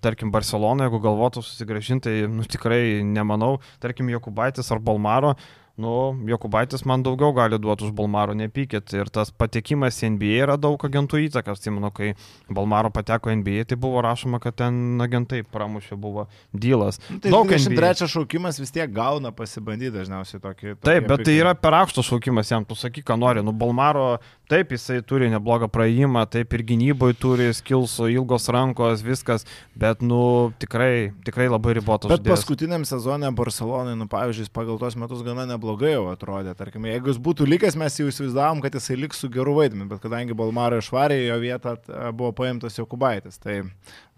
[0.00, 5.34] tarkim, Barcelona, jeigu galvotų susigražinti, tai, nu, tikrai nemanau, tarkim, Jokubaitis ar Balmaro,
[5.78, 8.90] nu, Jokubaitis man daugiau gali duoti už Balmaro, nepykit.
[8.98, 11.62] Ir tas patekimas į NBA yra daug agentų įtakas.
[11.62, 12.12] Tai manau, kai
[12.50, 16.98] Balmaro pateko į NBA, tai buvo rašoma, kad ten agentai pramušė buvo dylas.
[17.08, 20.74] Nu, Tai daug 23 šaukimas vis tiek gauna pasibandyti dažniausiai tokį.
[20.74, 21.38] tokį Taip, bet tai piką.
[21.44, 23.44] yra per aukštas šaukimas jam, tu sakyk, ką nori.
[23.46, 24.18] Nu, Balmaro,
[24.50, 29.46] taip, jisai turi neblogą praėjimą, taip ir gynyboje turi skilsų, ilgos rankos, viskas,
[29.78, 32.10] bet, nu, tikrai, tikrai labai ribotas.
[32.10, 32.42] Bet žaidėjas.
[32.42, 36.54] paskutiniam sezonė Barcelonai, nu, pavyzdžiui, pagal tos metus gana neblogai jau atrodė.
[36.56, 40.00] Tarkim, jeigu jis būtų likęs, mes jau įsivaizdavom, kad jisai liks su geru vaidmeniu, bet
[40.00, 41.74] kadangi Balmaro išvarė, jo vietą
[42.16, 43.36] buvo paimtas Jokubaitis.
[43.42, 43.58] Tai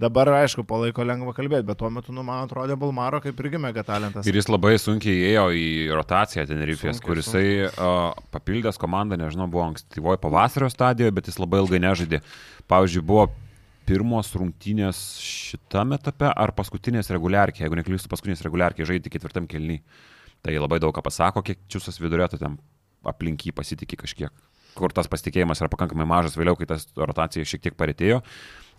[0.01, 3.85] dabar, aišku, palaiko lengva kalbėti, bet tuo metu, nu, man atrodė Balmaro kaip irgi mega
[3.87, 4.29] talentas.
[4.31, 9.51] Ir jis labai sunkiai įėjo į rotaciją Tenerifės, Sunkiai, kur jisai uh, papildęs komandą, nežinau,
[9.51, 12.23] buvo ankstyvoje pavasario stadijoje, bet jis labai ilgai nežaidė.
[12.71, 13.31] Pavyzdžiui, buvo
[13.91, 19.81] pirmos rungtynės šitame etape ar paskutinės reguliarkė, jeigu neklystu, paskutinės reguliarkė žaidė ketvirtam kelny.
[20.45, 22.57] Tai labai daug ką pasako, kiek čiūsas vidurėtų ten
[23.07, 24.33] aplink jį pasitikė kažkiek.
[24.79, 28.21] Kur tas pasitikėjimas yra pakankamai mažas, vėliau, kai tas rotacija šiek tiek paretėjo.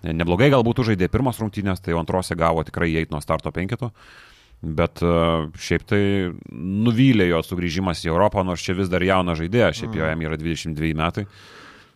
[0.01, 3.91] Neblogai galbūt žaidė pirmas rungtynės, tai antrose gavo tikrai įeit nuo starto penketo.
[4.62, 6.01] Bet uh, šiaip tai
[6.53, 10.38] nuvylė jo sugrįžimas į Europą, nors čia vis dar jaunas žaidėjas, šiaip jo jam yra
[10.38, 11.26] 22 metai.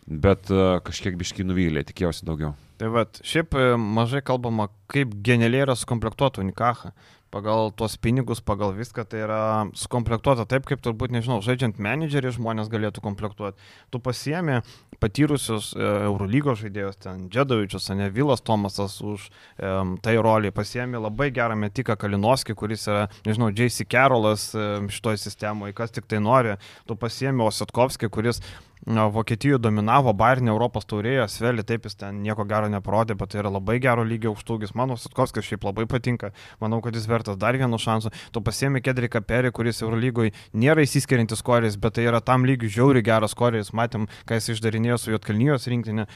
[0.06, 2.54] Bet uh, kažkiek biški nuvylė, tikėjausi daugiau.
[2.76, 6.90] Tai vad, šiaip e, mažai kalbama, kaip genialiai yra sukomplektuota Unikaha.
[7.36, 9.40] Pagal tuos pinigus, pagal viską, tai yra
[9.76, 13.60] sukomplektuota taip, kaip turbūt, nežinau, žaidžiant menedžerį žmonės galėtų komplektuoti.
[13.92, 14.62] Tu pasiemi
[15.02, 19.74] patyrusius e, Eurolygos žaidėjus, ten Džedovičius, ne Vilas Tomasas už e,
[20.06, 23.84] tai rolį, pasiemi labai gerą metiką Kalinoskį, kuris yra, nežinau, J.C.
[23.84, 26.56] Carolas e, šitoje sistemoje, kas tik tai nori.
[26.88, 28.40] Tu pasiemi Ositkovskį, kuris
[28.86, 33.50] Vokietijoje dominavo Bayern Europos taurėje, Sveli taip jis ten nieko gero neparodė, bet tai yra
[33.50, 34.76] labai gero lygio aukštūgis.
[34.78, 36.30] Mano Sitkovskis šiaip labai patinka,
[36.62, 38.12] manau, kad jis vertas dar vieno šansų.
[38.30, 43.02] Tu pasiemi Kedriką Perį, kuris Eurolygoje nėra įsiskiriantis koris, bet tai yra tam lygiui žiauri
[43.02, 43.72] geras koris.
[43.74, 46.06] Matėm, ką jis išdarinėjo su Jotkalnyjos rinktinė.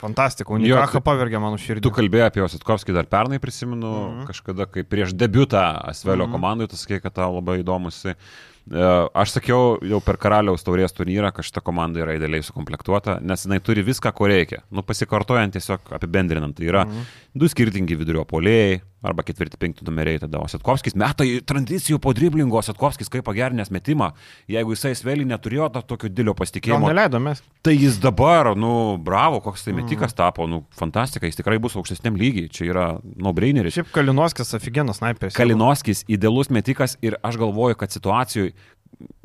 [0.00, 1.84] Fantastika, Unikaha tu- pavergė mano širdį.
[1.86, 4.26] Tu kalbėjai apie Ositkovskį dar pernai, prisimenu, mm -hmm.
[4.32, 5.62] kažkada, kai prieš debutą
[5.92, 6.28] Asvelio mm.
[6.28, 6.32] -hmm.
[6.32, 8.02] komandai, tu sakei, kad tau labai įdomus.
[8.70, 13.44] E, Aš sakiau jau per karaliaus taurės turnyrą, kad šita komanda yra idealiai sukomplektuota, nes
[13.44, 14.62] jinai turi viską, ko reikia.
[14.72, 17.04] Nu, pasikartojant tiesiog apibendrinant, tai yra mm Mhm.
[17.34, 20.38] du skirtingi vidurio polėjai arba ketvirti, penkti numeriai tada.
[20.40, 24.14] O Sitkovskis meta į tranzicijų po driblingo, Sitkovskis kaip pagerinęs metimą,
[24.48, 27.42] jeigu jisai Svelį neturėjo to tokio didelio Gal pasitikėjimo, neleido mes.
[27.62, 30.16] Tai jis dabar, nu, bravo, koks tai metikas Mhm.
[30.16, 33.74] tapo, nu, fantastika, jis tikrai bus aukštesniam lygiai, čia yra no-braineris.
[33.76, 35.34] Šiaip Kalinoskis aфиgenas sniperis.
[35.36, 38.53] Kalinoskis idealus metikas ir aš galvoju, kad situacijai,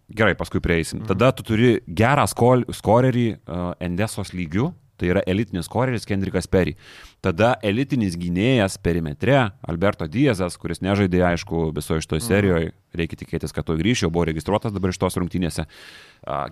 [0.10, 5.70] gerai, paskui prieisim, tada tu turi gerą skol, skorerį uh, Endesos lygių, Tai yra elitinis
[5.72, 6.76] koreris Kendrikas Perry.
[7.24, 13.68] Tada elitinis gynėjas perimetre, Alberto Diezas, kuris nežaidė, aišku, visoje šitoje serijoje, reikia tikėtis, kad
[13.68, 15.66] to grįš, jau buvo registruotas dabar iš tos rungtynėse.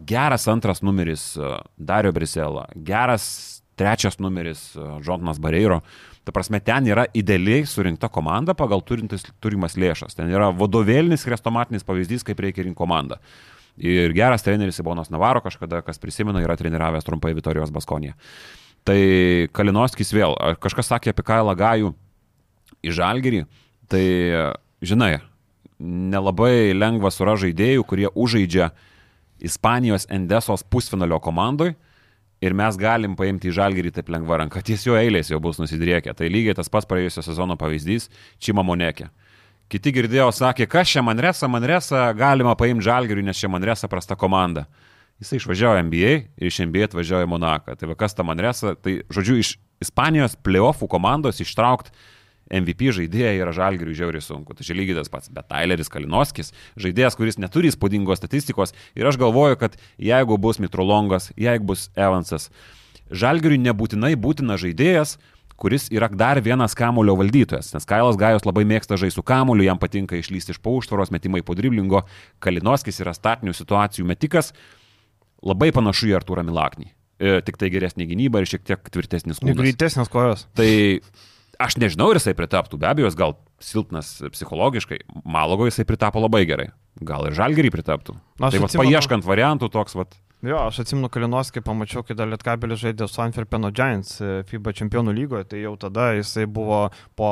[0.07, 1.33] Geras antras numeris
[1.75, 3.27] Dario Brisela, geras
[3.77, 5.81] trečias numeris Jonathanas Bareiro.
[6.27, 10.17] Ta prasme, ten yra idealiai surinkta komanda pagal turintis, turimas lėšas.
[10.17, 13.15] Ten yra vadovėlinis, krestomatinis pavyzdys, kaip reikia rinkti komandą.
[13.79, 18.17] Ir geras treneris Ibonas Navaro kažkada, kas prisimena, yra treniravęs trumpai Vitorijos Baskonėje.
[18.83, 18.99] Tai
[19.55, 21.93] Kalinovskis vėl, kažkas sakė apie Kailą Gajų
[22.83, 23.41] į Žalgerį,
[23.87, 24.03] tai
[24.83, 25.13] žinai,
[25.79, 28.73] nelabai lengva sura žaidėjų, kurie užaidžia
[29.47, 31.77] Ispanijos Endesos pusfinalio komandai
[32.41, 36.13] ir mes galim paimti į žalgerį taip lengva ranka, ties jo eilės jau bus nusidriekę.
[36.17, 38.09] Tai lygiai tas pats praėjusio sezono pavyzdys-
[38.43, 39.09] Čima Monekė.
[39.67, 44.65] Kiti girdėjo, sakė, kas čia Manresa, Manresa galima paimti žalgeriui, nes čia Manresa prasta komanda.
[45.19, 47.75] Jisai išvažiavo NBA ir iš NBA atvažiavo į Monaką.
[47.77, 51.91] Tai va kas ta Manresa, tai žodžiu, iš Ispanijos playoffų komandos ištraukti
[52.51, 54.55] MVP žaidėją yra žalgiriui žiauriai sunku.
[54.57, 55.31] Tai čia lygiai tas pats.
[55.33, 61.31] Bet Tyleris Kalinoskis, žaidėjas, kuris neturi įspūdingos statistikos ir aš galvoju, kad jeigu bus Mitrolongas,
[61.37, 62.49] jeigu bus Evansas,
[63.11, 65.17] žalgiriui nebūtinai būtina žaidėjas,
[65.57, 69.79] kuris yra dar vienas kamulio valdytojas, nes Kailas Gajos labai mėgsta žaisti su kamuliu, jam
[69.81, 72.03] patinka išlysti iš pauštvaros, metimai po driblingo,
[72.43, 74.53] Kalinoskis yra statinių situacijų metikas,
[75.41, 76.91] labai panašu į Arturą Milaknį.
[77.17, 79.57] E, tik tai geresnė gynyba ir šiek tiek tvirtesnis kūnas.
[79.57, 80.45] Greitesnės kojos.
[80.57, 80.69] Tai
[81.61, 86.43] aš nežinau, ar jisai pritaptų, be abejo, jis gal silpnas psichologiškai, Malago jisai pritapo labai
[86.49, 86.69] gerai,
[87.01, 88.17] gal ir Žalgerį pritaptų.
[88.37, 88.85] Na, tai atsimenu...
[88.85, 93.71] paieškant variantų toks, vat, Jo, aš atsimenu Kalinovskį, pamačiau, kai dar Lietkabelis žaidė su Antwerpeno
[93.73, 96.83] Giants e, FIBA čempionų lygoje, tai jau tada jisai buvo
[97.17, 97.29] po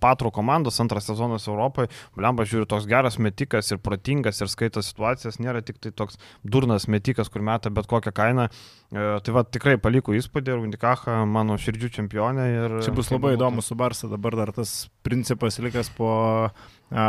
[0.00, 1.90] patrų komandos antras sezonas Europoje.
[2.16, 6.88] Blemba žiūri, toks geras metikas ir protingas ir skaito situacijas, nėra tik tai toks durnas
[6.88, 8.48] metikas, kur meta bet kokią kainą.
[8.48, 12.48] E, tai va tikrai paliko įspūdį ir Undikacha mano širdžių čempionė.
[12.54, 16.10] Ir, Čia bus labai įdomu su Barsa, dabar dar tas principas likęs po
[16.48, 17.06] a,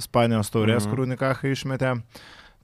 [0.00, 0.96] Spanijos taurės, mm -hmm.
[0.96, 1.98] kur Undikacha išmetė.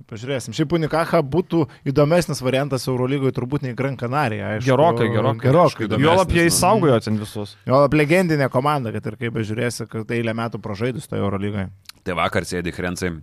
[0.05, 0.53] Pažiūrėsim.
[0.53, 4.51] Šiaip Unikaha būtų įdomesnis variantas Eurolygoje turbūt nei Gran Canaria.
[4.57, 5.47] Aišku, gerokai, gerokai.
[5.47, 7.55] gerokai Juolap jie įsaugojo ten visus.
[7.65, 11.71] Juolap legendinė komanda, kad ir kaip bežiūrėsi, kad eilę metų pražaidus toje Eurolygoje.
[12.05, 13.15] Tai vakar sėdi Krencai.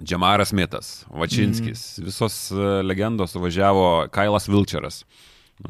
[0.00, 2.06] Džemaras Mitas, Vačinskis, mm.
[2.06, 5.02] visos e, legendos suvažiavo Kailas Vilčeras.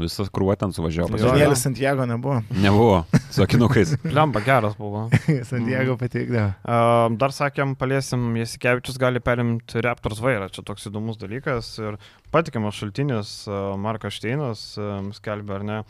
[0.01, 1.18] Visas krūva ten suvažiavo.
[1.20, 2.38] Danielis Santiago nebuvo.
[2.57, 3.95] Nebuvo, su akinukais.
[4.16, 5.09] Lemba geras buvo.
[5.51, 6.55] Santiago pateikdavo.
[6.64, 10.49] Uh, dar sakėm, paliesim, Jasikevičius gali perimti Raptors vairą.
[10.53, 11.74] Čia toks įdomus dalykas.
[11.82, 12.01] Ir
[12.32, 15.80] patikimas šaltinis uh, Markas Šteinas uh, skelbė, ar ne,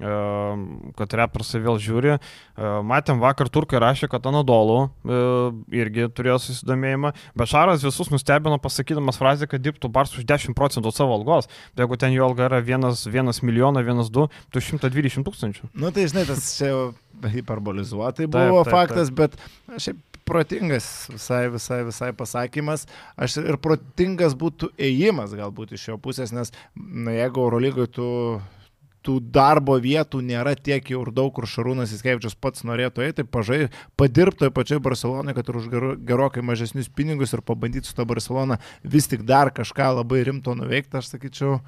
[0.00, 2.16] kad repersai vėl žiūri.
[2.88, 4.90] Matėm vakar turkai rašė, kad Anadolu
[5.74, 7.12] irgi turėjo susidomėjimą.
[7.38, 11.50] Bešaras visus nustebino pasakydamas frazę, kad dirbtų Bars už 10 procentų savo algos.
[11.74, 15.72] Tai jeigu ten jo alga yra 1 milijoną, 1-2, tu 120 tūkstančių.
[15.74, 16.70] Na nu, tai žinai, tas čia
[17.20, 19.18] hiperbolizuotai buvo taip, taip, faktas, taip.
[19.20, 22.86] bet šiaip protingas visai, visai, visai pasakymas.
[23.18, 28.08] Aš ir protingas būtų ėjimas galbūt iš jo pusės, nes na, jeigu Eurolygoje tu
[29.06, 33.60] tų darbo vietų nėra tiek jau ir daug, kur Šarūnas Įskevičius pats norėtų eiti, pažai,
[34.00, 35.70] padirbti toje pačioje Barcelonoje, kad ir už
[36.08, 41.00] gerokai mažesnius pinigus ir pabandyti su to Barcelona vis tik dar kažką labai rimto nuveikti,
[41.00, 41.60] aš sakyčiau.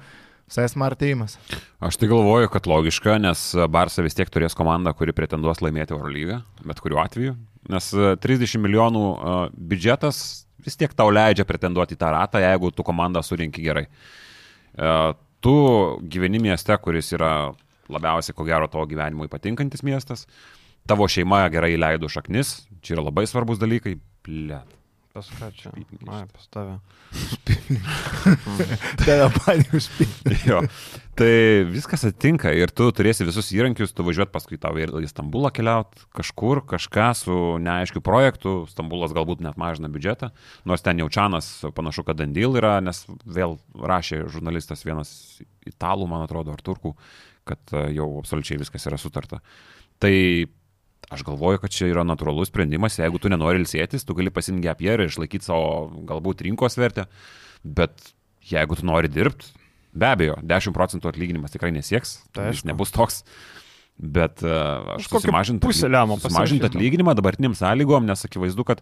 [0.43, 1.37] Visai smart įimas.
[1.81, 6.41] Aš tai galvoju, kad logiška, nes Barça vis tiek turės komandą, kuri pretenduos laimėti Eurolygą,
[6.67, 7.37] bet kuriuo atveju.
[7.71, 9.03] Nes 30 milijonų
[9.55, 10.19] biudžetas
[10.67, 13.87] vis tiek tau leidžia pretenduoti į tą ratą, jeigu tu komandą surinki gerai
[15.43, 15.53] tu
[16.09, 17.33] gyveni mieste, kuris yra
[17.91, 20.27] labiausiai, ko gero, tavo gyvenimui patinkantis miestas,
[20.87, 23.97] tavo šeima gerai leido šaknis, čia yra labai svarbus dalykai.
[24.23, 24.82] Plėt.
[25.13, 25.69] Pas ką čia?
[26.09, 26.79] Ai, pas tave.
[28.97, 30.37] Tave panį užpildė.
[30.49, 30.61] jo.
[31.13, 31.33] Tai
[31.69, 35.93] viskas atitinka ir tu turėsi visus įrankius, tu važiuot paskui tau ir į Stambulą keliaut,
[36.17, 40.31] kažkur, kažką su neaiškiu projektu, Stambulas galbūt net mažina biudžetą,
[40.65, 45.13] nors ten jau Čianas panašu, kad Dandyl yra, nes vėl rašė žurnalistas vienas
[45.69, 46.95] italų, man atrodo, ar turkų,
[47.45, 49.43] kad e, jau absoliučiai viskas yra sutarta.
[50.01, 50.15] Tai
[51.11, 55.07] Aš galvoju, kad čia yra natūralus sprendimas, jeigu tu nenori ilsėtis, tu gali pasimti gapierį
[55.07, 57.07] ir išlaikyti savo galbūt rinkos vertę,
[57.63, 58.13] bet
[58.49, 59.51] jeigu tu nori dirbti,
[59.93, 63.21] be abejo, 10 procentų atlyginimas tikrai nesieks, tai jis nebus toks,
[63.99, 68.81] bet uh, aš susimažinti susimažint atlyginimą dabartiniam sąlygom, nes akivaizdu, kad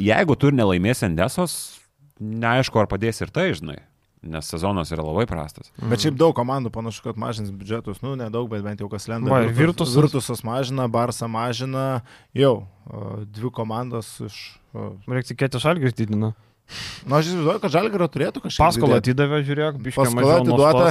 [0.00, 1.58] jeigu tu ir nelaimėsi Endesos,
[2.22, 3.82] neaišku, ar padės ir tai, žinai
[4.30, 5.70] nes sezonas yra labai prastas.
[5.76, 5.90] Mhm.
[5.92, 9.30] Bet šiaip daug komandų panašu, kad mažins biudžetus, nu nedaug, bet bent jau kas lenda.
[9.32, 9.94] Va, Virtus.
[9.96, 12.02] Virtusas mažina, Barsa mažina,
[12.36, 12.66] jau
[13.26, 14.42] dvi komandos iš...
[15.08, 16.34] Reikia tikėti, Šalgis didina.
[17.06, 18.64] Na, nu, aš įsivaizduoju, kad Žalgaro turėtų kažką.
[18.64, 20.86] Paskolą atidavė, žiūrėk, biškai Paskola atiduota,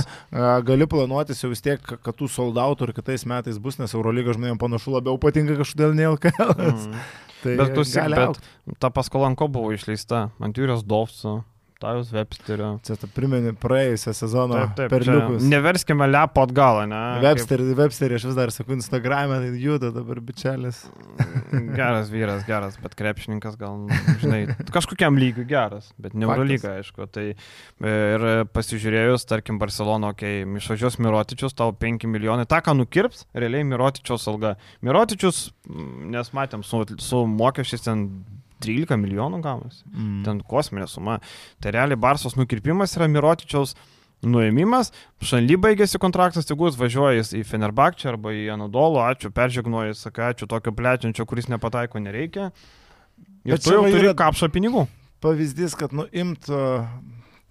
[0.67, 4.61] gali planuotis jau vis tiek, kad tų soldautų ir kitais metais bus, nes Eurolyga žmonėms
[4.61, 6.55] panašu labiau patinka kažkodėl ne LKL.
[6.55, 6.95] Mm.
[7.43, 10.29] tai bet, klausyk, bet ta paskola ant ko buvo išleista?
[10.39, 11.41] Ant Jūrijos Dovso.
[11.79, 12.69] Tajus Websterio.
[12.87, 15.43] Čia tu primeni praėjusią sezoną taip, taip, perliukus.
[15.51, 17.01] Neverskime lepo atgalą, ne?
[17.23, 17.79] Websterį, kaip...
[17.81, 20.79] Websterį aš vis dar sakau Instagram'e, tai juda dabar bičelis.
[21.79, 23.83] Geras vyras, geras, bet krepšininkas gal,
[24.23, 27.09] žinai, kažkokiam lygiui geras, bet ne Eurolyga, aišku.
[27.11, 33.27] Tai ir pasižiūrėjus, tarkim, Barcelono, kai okay, išvažiuos Mirotičius, tau 5 milijonai, tą, ką nukirps,
[33.35, 34.55] realiai Mirotičiaus alga.
[34.85, 35.49] Mirotičius,
[36.15, 38.07] nes matėm, su, su mokesčiais ten
[38.65, 39.83] 13 milijonų gaunasi.
[39.91, 40.21] Mm.
[40.27, 41.19] Ten kosminė suma.
[41.63, 43.75] Tai realiai Barsos nukirpimas yra Mirotičiaus
[44.25, 44.91] nuėmimas,
[45.25, 50.49] Šanly baigėsi kontraktas, tegu jis važiuoja į Fenerbakčią arba į Anadolo, ačiū, peržegnoja, sakai, ačiū
[50.49, 52.49] tokio plečiančio, kuris nepataiko, nereikia.
[53.45, 54.87] Ir Bet tu jau turi kapšą pinigų.
[55.23, 56.49] Pavyzdys, kad nuimt...
[56.49, 56.87] Uh...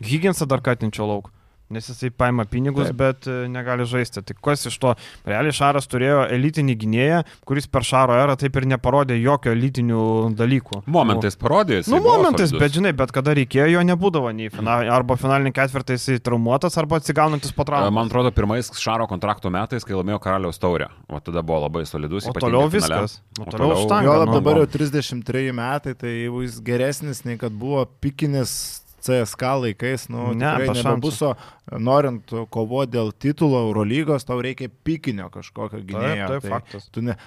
[0.05, 1.31] Higginsą dar katinčio lauk.
[1.75, 2.99] Nes jisai paima pinigus, Taip.
[3.01, 4.23] bet e, negali žaisti.
[4.23, 4.93] Tai kas iš to?
[5.27, 10.05] Realiai Šaras turėjo elitinį gynėją, kuris per Šaro erą taip ir neparodė jokio elitinių
[10.39, 10.85] dalykų.
[10.95, 11.81] Momentais parodė.
[11.91, 12.63] Nu, momentais, solidus.
[12.63, 17.01] bet žinai, bet kada reikėjo, jo nebūdavo nei final, arba finalinį ketvirtą jisai traumuotas, arba
[17.03, 17.95] atsigaunantis po traumos.
[17.95, 20.91] Man atrodo, pirmais Šaro kontrakto metais, kai laimėjo Karaliaus taurę.
[21.11, 22.29] O tada buvo labai solidus.
[22.31, 23.19] O toliau viskas.
[23.41, 24.07] O toliau, toliau štanga.
[24.07, 29.53] Jo, nu, dabar jau 33 metai, tai jau jis geresnis nei kad buvo pikinis CSK
[29.61, 31.35] laikais, nu, ne, nebus, o
[31.81, 36.29] norint kovoti dėl titulo Eurolygos, tau reikia pikinio kažkokio gynėjo.
[36.31, 36.89] Taip, taip, tai faktas.
[36.95, 37.19] Tu ne,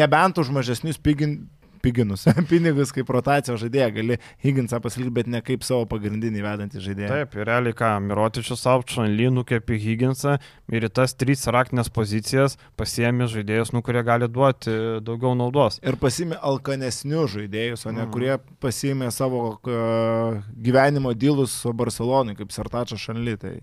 [0.00, 1.42] nebent už mažesnius pigin,
[1.82, 7.10] piginus pinigus kaip rotacijos žaidėją, gali Higginsą pasilikti, bet ne kaip savo pagrindinį vedantį žaidėją.
[7.12, 10.36] Taip, ir realiai ką, Mirotičius Aučanly nukėpė Higginsą
[10.72, 14.74] ir į tas trys raktinės pozicijas pasiemi žaidėjus, nu, kurie gali duoti
[15.04, 15.80] daugiau naudos.
[15.84, 18.10] Ir pasiemi alkanesnius žaidėjus, o ne mm.
[18.14, 23.36] kurie pasiemi savo uh, gyvenimo dylus su Barcelonai, kaip Sartačas Šanly.
[23.40, 23.54] Tai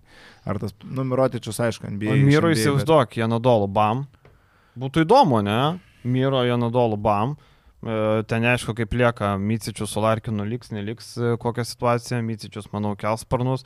[0.47, 2.17] ar tas, nu, Mirotičius, aišku, NBA.
[2.27, 3.21] Miro įsivaizduok, bet...
[3.21, 4.07] Janadolų bam.
[4.77, 5.77] Būtų įdomu, ne?
[6.07, 7.35] Miro Janadolų bam.
[7.35, 12.95] E, ten neaišku, kaip lieka, Mycičius su Larkinu liks, neliks, e, kokią situaciją, Mycičius, manau,
[12.99, 13.65] kels sparnus.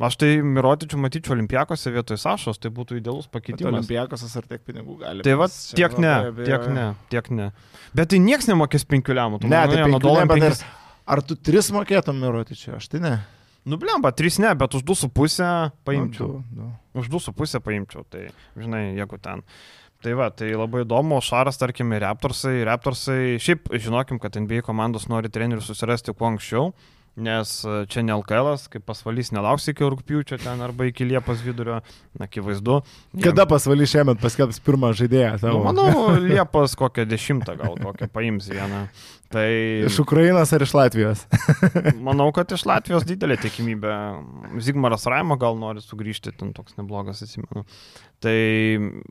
[0.00, 3.82] Aš tai Mirotičių matyčiau olimpijakose vietoj Sašos, tai būtų idealus pakeitimas.
[3.82, 5.24] Olimpijakosas ar tiek pinigų gali.
[5.26, 7.50] Tai va, tiek ne, tiek ne, tiek ne.
[7.92, 9.42] Bet tai nieks nemokės penkių lemų.
[9.44, 10.64] Ne, tai penkių ne, bet penkis...
[11.04, 13.12] ar tu tris mokėtum Mirotičių, aš tai ne.
[13.68, 16.40] Nublemba, trys ne, bet už du su pusę paimčiau.
[16.40, 17.00] Nu, du, du.
[17.04, 19.44] Už du su pusę paimčiau, tai žinai, jeigu ten.
[20.00, 25.04] Tai va, tai labai įdomu, Šaras, tarkim, ir Raptorsai, Raptorsai, šiaip žinokim, kad NBA komandos
[25.12, 26.70] nori trenerių susirasti kuo anksčiau,
[27.20, 31.82] nes e, čia ne LKL, kaip pasvalys nelauks iki rūpiučio ten arba iki Liepos vidurio,
[32.16, 32.78] akivaizdu.
[33.20, 35.36] Kada pasvalys šiemet paskelbs pirmą žaidėją?
[35.44, 35.90] Nu, manau,
[36.30, 38.86] Liepos kokią dešimtą gal kokią paims vieną.
[39.30, 39.46] Tai...
[39.86, 41.20] Iš Ukrainos ar iš Latvijos?
[42.08, 43.92] manau, kad iš Latvijos didelė tikimybė.
[44.58, 47.62] Zigmaras Raimo gal nori sugrįžti, ten toks neblogas, atsimenu.
[48.20, 48.34] Tai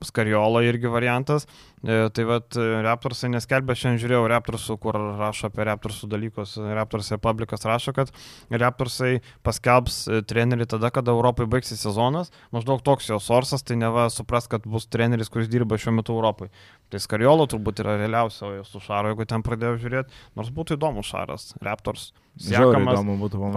[0.06, 1.48] Skariola irgi variantas.
[1.80, 6.58] E, tai vad Raptorsai neskelbė, šiandien žiūrėjau Raptorsų, kur rašo apie Raptorsų dalykus.
[6.60, 8.12] Raptors Republikas rašo, kad
[8.52, 12.34] Raptorsai paskelbs e, trenerį tada, kada Europai baigsis sezonas.
[12.52, 16.52] Maždaug toks jo sorsas, tai neva supras, kad bus treneris, kuris dirba šiuo metu Europai.
[16.90, 21.52] Tai Skariolo turbūt yra realiausia, su Šaro, jeigu ten pradėjau žiūrėti, nors būtų įdomu Šaras,
[21.62, 22.10] Raptors.
[22.40, 23.04] Siekamas,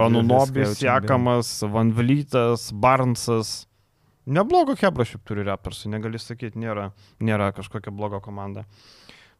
[0.05, 3.55] Anunobis, Siekamas, Van Vlytas, Barnsas.
[4.29, 6.91] Neblogo Hebra šiaip turi Raptorsai, negali sakyti, nėra,
[7.25, 8.67] nėra kažkokia bloga komanda.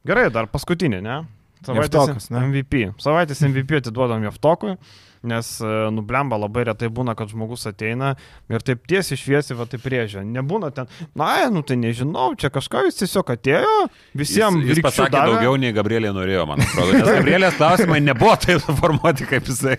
[0.09, 1.21] Gerai, dar paskutinė, ne?
[1.63, 2.41] Savaitės Jeftokas, ne?
[2.49, 2.87] MVP.
[3.03, 4.75] Savaitės MVP atiduodam Jeftokui
[5.23, 8.13] nes e, nublemba labai retai būna, kad žmogus ateina
[8.51, 10.25] ir taip tiesiai šviesiai, va taip priežia.
[10.27, 13.75] Nebūna ten, na, nu tai nežinau, čia kažką jis tiesiog atėjo,
[14.19, 15.37] visiems jis, jis pasakė davė.
[15.37, 16.97] daugiau nei Gabrielė norėjo, man atrodo.
[16.99, 19.79] Nes Gabrielės klausimai nebuvo taip suformuoti, kaip jisai.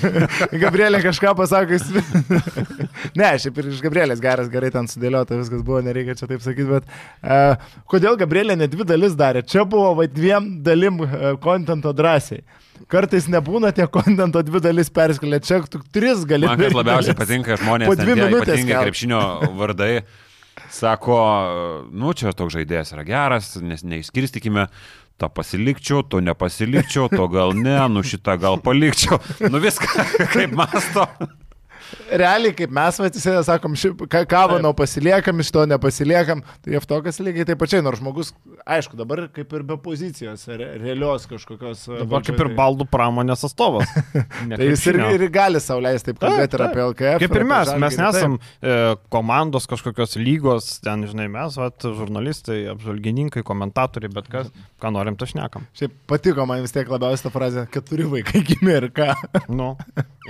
[0.64, 1.90] Gabrielė kažką pasakė, jis...
[3.20, 6.70] ne, šiaip ir iš Gabrielės geras, gerai ten sudėliota, viskas buvo, nereikia čia taip sakyti,
[6.72, 9.44] bet uh, kodėl Gabrielė ne dvi dalis darė?
[9.44, 12.40] Čia buvo va dviem dalim uh, kontento drąsiai.
[12.88, 16.48] Kartais nebūna tie kontento dvi dalis perskelė, čia tu tris gali.
[16.48, 18.54] Man kas labiausiai patinka žmonės, po dvi minutės.
[18.54, 19.20] Ypatingai krepšinio
[19.58, 19.92] vardai.
[20.70, 21.18] Sako,
[21.90, 24.68] nu čia toks žaidėjas yra geras, nes neišskirstykime,
[25.20, 29.20] tą pasilikčiau, to nepasilikčiau, to gal ne, nu šitą gal palikčiau.
[29.50, 29.90] Nu viską,
[30.34, 31.06] kaip masto.
[32.10, 33.76] Realiai, kaip mes atsisėdę, sakom,
[34.30, 38.32] kavano pasiliekam, iš to nepasiliekam, tai Jeftokas lygiai taip pačiai, nors žmogus,
[38.64, 41.86] aišku, dabar kaip ir be pozicijos, re, realios kažkokios.
[41.88, 43.90] e, Dabar kaip ir valdžioj, baldų pramonės atstovas.
[44.50, 47.22] Tai jis ir, ir gali sauliaisti taip kalbėti ir apie LKF.
[47.24, 48.76] Kaip ir mes, mes nesam e,
[49.12, 54.50] komandos kažkokios lygos, ten, žinai, mes, vat, žurnalistai, apžvalgininkai, komentatoriai, bet kas,
[54.82, 55.66] ką norim, to šnekam.
[55.78, 59.12] Šiaip patiko man vis tiek labiausiai ta frazė, keturi vaikai gimė ir ką.
[59.50, 59.72] Nu,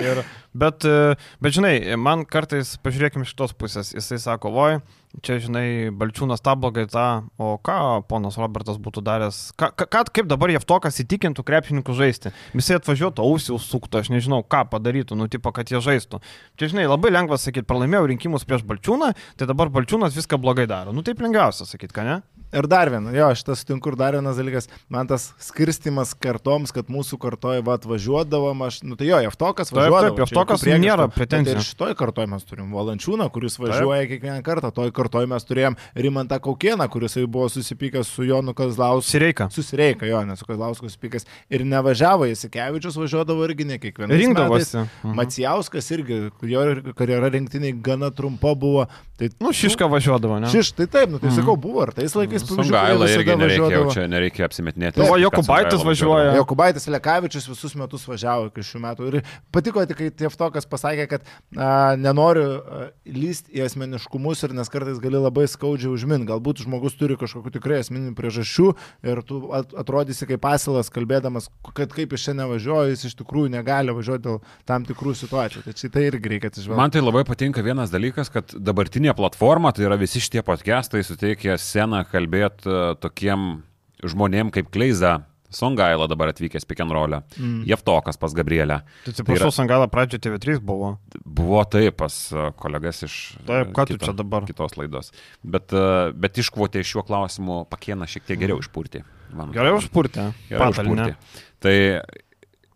[0.01, 0.23] ir,
[0.55, 4.81] bet, e, bet, žinai, man kartais, pažiūrėkime iš tos pusės, jisai sako, oi,
[5.25, 7.07] čia, žinai, Balčiūnas tą blogai tą,
[7.41, 7.77] o ką
[8.11, 12.35] ponas Robertas būtų daręs, ką, ką, kaip dabar Jeftokas įtikintų krepšininkų žaisti.
[12.57, 16.23] Visi atvažiuotų, ausį užsuktų, aš nežinau, ką padarytų, nu, tipo, kad jie žaistų.
[16.61, 20.95] Čia, žinai, labai lengva sakyti, pralaimėjau rinkimus prieš Balčiūną, tai dabar Balčiūnas viską blogai daro.
[20.97, 22.21] Nu, taip lengviausia sakyti, ką ne?
[22.53, 26.89] Ir dar vienas, jo, šitas sutinku ir dar vienas dalykas, man tas skirstimas kartoms, kad
[26.91, 30.17] mūsų kartoje va atvažiuodavom, aš, nu tai jo, Jeftokas Taip, važiuodavo.
[30.17, 30.83] taip, Jeftokas priekaištų.
[30.83, 31.55] nėra Bet pretenzijų.
[31.61, 34.11] Ir šitoj kartoje mes turim Valančiūną, kuris važiuoja taip.
[34.11, 39.11] kiekvieną kartą, toj kartoje mes turėjom Rimantą Kaukieną, kuris jau buvo susipykęs su Jonu Kazlausku.
[39.11, 39.47] Sireika.
[39.55, 41.27] Susireika jo, nes su Kazlausku susipykęs.
[41.55, 44.11] Ir nevažiavo, Jasikevičius važiuodavo irgi ne kiekvieną.
[44.25, 44.77] Rinkdavosi.
[45.05, 45.15] Mhm.
[45.15, 46.67] Macijauskas irgi, jo
[46.99, 48.89] karjera rinktiniai gana trumpa buvo.
[49.21, 50.49] Tai, Nu, Šiška važiuodavo, ne?
[50.49, 53.71] Šiš, tai taip, nu tai sakau, buvo ir tais laikais pavyzdžiui, Sungaila kurie irgi nereikia,
[53.75, 55.03] jau čia nereikia apsimetinėti.
[55.05, 56.31] O, kad Jokubaitis važiuoja.
[56.39, 59.11] Jokubaitis Lekavičius visus metus važiavo iki šių metų.
[59.11, 59.19] Ir
[59.53, 61.69] patiko tik, kai Tieftokas pasakė, kad a,
[62.01, 62.81] nenoriu a,
[63.13, 66.25] lysti į asmeniškumus ir nes kartais gali labai skaudžiai užmin.
[66.31, 68.71] Galbūt žmogus turi kažkokiu tikrai asmeninių priežasčių
[69.11, 73.53] ir tu at, atrodysi kaip pasilas, kalbėdamas, kad kaip jis čia nevažiuoja, jis iš tikrųjų
[73.53, 75.67] negali važiuoti dėl tam tikrų situacijų.
[75.69, 76.81] Tai čia tai irgi reikia atsižvelgti.
[76.81, 81.57] Man tai labai patinka vienas dalykas, kad dabartinė platforma, tai yra visi šitie podcastai, suteikia
[81.61, 82.71] sceną kalbėti
[83.03, 83.63] tokiem
[84.05, 85.19] žmonėm kaip Kleiza,
[85.51, 87.65] Songaila dabar atvykęs Pikenrolę, mm.
[87.67, 88.77] Jeftokas pas Gabrielę.
[89.03, 90.93] Tai atsiprašau, yra- Sangalą pradžioje TV3 buvo.
[91.27, 93.17] Buvo taip pas a, kolegas iš
[93.49, 94.47] Taip, a, ką tu čia dabar?
[94.47, 95.11] kitos laidos.
[95.43, 95.75] Bet,
[96.15, 99.03] bet iškvotė šiuo klausimu pakieną šiek tiek geriau išpurti.
[99.35, 99.83] man Gerai atrodo.
[99.89, 100.29] užpurtė.
[100.53, 101.09] Gerai Patalinę.
[101.11, 101.43] užpurti.
[101.67, 101.75] Tai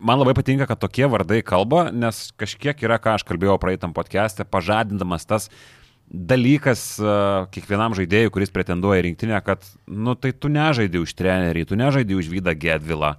[0.03, 4.43] man labai patinka, kad tokie vardai kalba, nes kažkiek yra, ką aš kalbėjau praeitam podcast'e,
[4.51, 5.47] pažadindamas tas
[6.11, 11.79] dalykas uh, kiekvienam žaidėjui, kuris pretenduoja rinktinę, kad, nu, tai tu nežaidži už trenerį, tu
[11.81, 13.15] nežaidži už Vydą Gedvilą.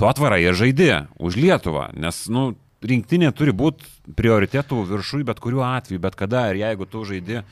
[0.00, 3.86] Tu atvarai ir žaidži už Lietuvą, nes, nu, rinktinė turi būti
[4.16, 7.44] prioritėtų viršui bet kuriuo atveju, bet kada ir jeigu tu žaidži.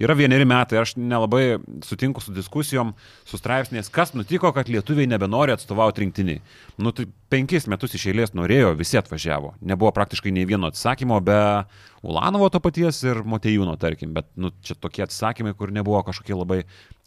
[0.00, 2.92] Yra vieneri metai, aš nelabai sutinku su diskusijom,
[3.24, 6.42] su straipsniais, kas nutiko, kad lietuviai nebenori atstovauti rinktiniai.
[6.82, 9.54] Nu, tai penkis metus iš eilės norėjo, visi atvažiavo.
[9.64, 11.38] Nebuvo praktiškai nei vieno atsakymo be
[12.06, 16.60] Ulanovo to paties ir Motejūno, tarkim, bet nu, čia tokie atsakymai, kur nebuvo kažkokie labai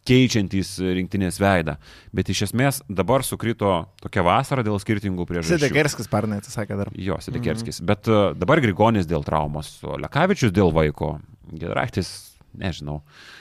[0.08, 1.76] keičiantys rinktinės veidą.
[2.16, 3.70] Bet iš esmės dabar sukrito
[4.00, 5.60] tokia vasara dėl skirtingų priežasčių.
[5.60, 6.90] Sidekerskis parnai atsisakė dar.
[6.96, 7.80] Jo, Sidekerskis.
[7.80, 7.90] Mhm.
[7.90, 11.18] Bet uh, dabar Grigonis dėl traumos, Lekavičius dėl vaiko,
[11.50, 13.00] Gedrachtis, nežinau.
[13.00, 13.40] Uh,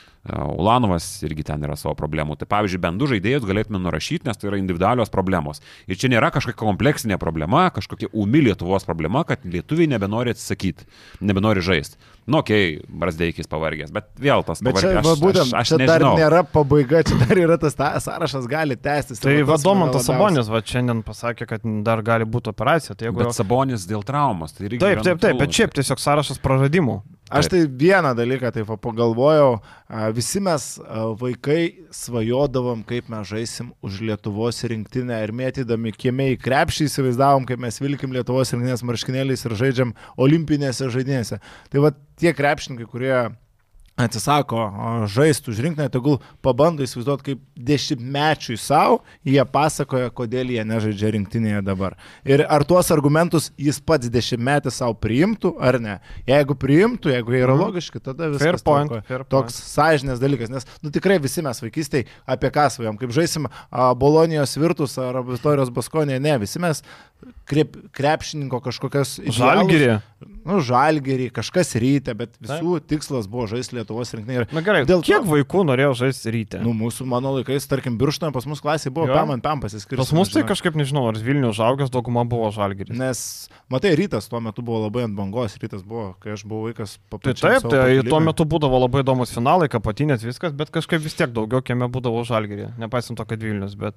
[0.57, 2.36] Ulanovas irgi ten yra savo problemų.
[2.39, 5.62] Tai pavyzdžiui, bent du žaidėjus galėtume nurašyti, nes tai yra individualios problemos.
[5.88, 10.89] Ir čia nėra kažkokia kompleksinė problema, kažkokia umi Lietuvos problema, kad lietuviai nebenori atsisakyti,
[11.24, 11.95] nebenori žaisti.
[12.30, 15.07] Nu, okei, okay, Brasdeikis pavargęs, bet vėl tas Bet čia, pavargęs.
[15.07, 16.12] va, būtent, aš, aš čia dar nežinau.
[16.20, 19.24] nėra pabaiga, čia dar yra tas ta, sąrašas gali tęstis.
[19.24, 22.93] Tai mane Vadomantas Sabonis va šiandien pasakė, kad dar gali būti operacija.
[22.93, 23.24] Tai jeigu...
[23.24, 24.53] Bet Sabonis dėl traumos.
[24.53, 26.99] Tai irgi Taip, yra taip, taip, bet šiaip tiesiog sąrašas praradimų.
[27.30, 29.60] Aš tai vieną dalyką taip pagalvojau,
[30.18, 30.64] visi mes
[31.22, 37.78] vaikai svajodavom, kaip mes žaisim už Lietuvos rinktinę ir mėtydami kiemiai krepšį įsivaizdavom, kaip mes
[37.78, 41.38] vilkim Lietuvos rinktinės marškinėliais ir žaidžiam olimpinėse žaidynėse.
[41.70, 43.14] Tai va tie krepšininkai, kurie
[44.00, 44.62] atsisako
[45.12, 51.62] žaisti už rinktinę, tegul pabando įsivaizduoti, kaip dešimtmečiui savo jie pasakoja, kodėl jie nežaidžia rinktinėje
[51.68, 51.97] dabar.
[52.24, 55.97] Ir ar tuos argumentus jis pats dešimtmetis savo priimtų ar ne.
[56.30, 57.64] Jeigu priimtų, jeigu jie yra Mhm.
[57.66, 59.08] logiški, tada viskas Fair point, tvarkoj.
[59.08, 59.30] fair point.
[59.36, 63.47] Toks sąžinės dalykas, nes nu, tikrai visi mes vaikystėje apie ką svajom, kaip žaisim
[64.00, 66.82] Bolonijos virtus ar Vitorijos Baskonė, ne, visi mes
[67.50, 69.91] krep, krepšininko kažkokias idealus- Žalgirį.
[70.50, 74.47] Nu, žalgerį, kažkas ryte, bet visų tikslas buvo žaisti Lietuvos rinktinėje.
[74.56, 76.60] Na gerai, Dėl kiek to- vaikų norėjo žaisti ryte?
[76.64, 79.97] Nu, mūsų, mano laikais, tarkim, birštoje pas mus klasė buvo pam ant pam pasiskirti.
[80.02, 82.97] Pas mus tai kažkaip nežinau, ar Vilnių žaugęs dauguma buvo žalgiris.
[82.97, 86.97] Nes, matai, rytas tuo metu buvo labai ant bangos, rytas buvo, kai aš buvau vaikas
[86.97, 91.14] Tai papačiam taip, tai tuo metu būdavo labai įdomus finalai, kapatinės viskas, bet kažkaip vis
[91.16, 93.95] tiek daugiau kieme būdavo žalgerį, nepaisant to, kad Vilnius, bet,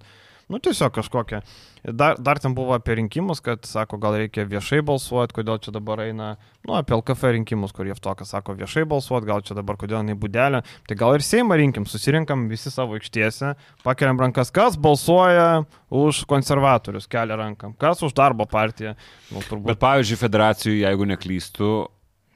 [0.53, 1.41] nu tiesiog kažkokia.
[1.83, 6.05] Dar, dar ten buvo apie rinkimus, kad, sako, gal reikia viešai balsuoti, kodėl čia dabar
[6.05, 6.35] eina,
[6.69, 10.63] nu, apie LKF rinkimus, kur Jeftokas sako viešai balsuoti, gal čia dabar kodėl ne būdelė.
[10.89, 17.09] Tai gal ir Seimą rinkim, susirinkam visi savo aikštėse, pakeliam rankas, kas balsuoja už konservatorius,
[17.11, 18.95] kelia rankam, kas už darbo partiją.
[19.33, 21.73] Nu, turbūt Bet pavyzdžiui, federacijų, jeigu neklystu,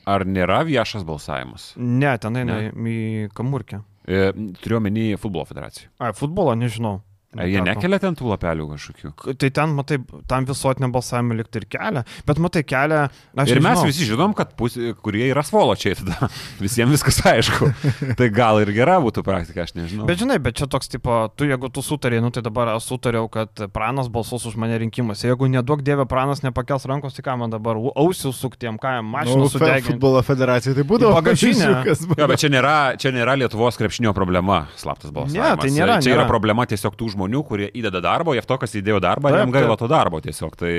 [0.06, 1.74] ar nėra viešas balsavimas?
[1.76, 3.82] Ne, ten eina į kamurkę.
[4.06, 4.30] E,
[4.62, 5.90] turiu menį futbolo federacijų.
[5.98, 7.00] Ai, futbolo nežinau.
[7.38, 9.34] Ar jie nekelia ten tų lapelių kažkokių?
[9.42, 9.98] Tai ten, matai,
[10.30, 13.02] tam visuotiniam balsavimui likti ir kelia, bet matai, kelia.
[13.36, 13.86] Aš ir mes nežinau.
[13.90, 16.28] visi žinom, kad pusė, kurie yra svoločiai tada.
[16.64, 17.70] Visiems viskas aišku.
[18.18, 20.06] tai gal ir gera būtų praktika, aš nežinau.
[20.08, 23.28] Bet žinai, bet čia toks tipo, tu jeigu tu sutarė, nu tai dabar aš sutariau,
[23.32, 25.28] kad pranas balsuos už mane rinkimuose.
[25.28, 29.42] Jeigu nedaug dievė pranas nepakels rankos, tai ką man dabar ausių suktiem, ką jam mašiną
[29.42, 29.92] Nu, fe- sudeginti.
[29.92, 31.12] futbolo federacija tai būdavo.
[31.20, 32.14] buvo.
[32.16, 35.36] Jo, bet čia nėra, čia nėra Lietuvos krepšinio problema, slaptas balsavimas.
[35.36, 36.28] Ne, tai nėra, Čia yra nėra.
[36.30, 39.88] problema tiesiog tų žmonių, kurie įdeda darbo, jie tokas įdėjo darbą, Taip, jam gaila to
[39.90, 40.54] darbo tiesiog.
[40.56, 40.70] Tai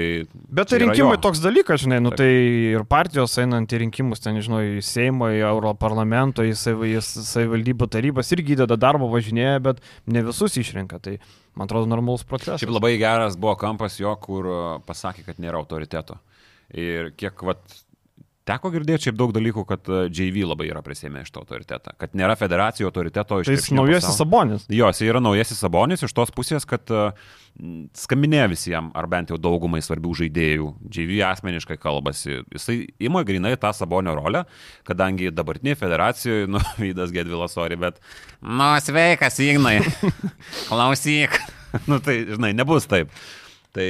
[0.59, 1.21] Bet tai rinkimai jo.
[1.27, 2.17] toks dalykas, žinai, nu Taip.
[2.23, 2.29] tai
[2.75, 7.89] ir partijos einant į rinkimus, ten, nežinau, į Seimą, į Europarlamento, į savi- į savivaldybių
[7.97, 10.99] tarybas irgi įdeda darbo važinėja, bet ne visus išrenka.
[11.03, 11.17] Tai
[11.55, 12.61] man atrodo normalus procesas.
[12.61, 16.17] Šiaip labai geras buvo kampas jo, kur uh, pasakė, kad nėra autoriteto.
[16.75, 17.61] Ir kiek, vat,
[18.47, 21.93] teko girdėti šiaip daug dalykų, kad uh, JV labai yra prisėmę iš to autoritetą.
[21.99, 24.17] Kad nėra federacijų autoriteto iš Tai jis naujasis pasaulio.
[24.23, 24.65] sabonis.
[24.71, 27.11] Jo, jis yra naujasis sabonis iš tos pusės, kad uh,
[27.97, 30.67] skambinė visiems, ar bent jau daugumai svarbių žaidėjų.
[30.93, 32.41] JV asmeniškai kalbasi.
[32.53, 34.43] Jisai ima grinai tą sabonio rolę,
[34.87, 37.99] kadangi dabartinėje federacijoje, nu, Vydas Gedvilas, sorry, bet...
[38.41, 39.79] Nu, sveikas, Ignai.
[40.69, 41.39] Klausyk.
[41.89, 43.11] nu, tai, žinai, nebus taip.
[43.75, 43.87] Tai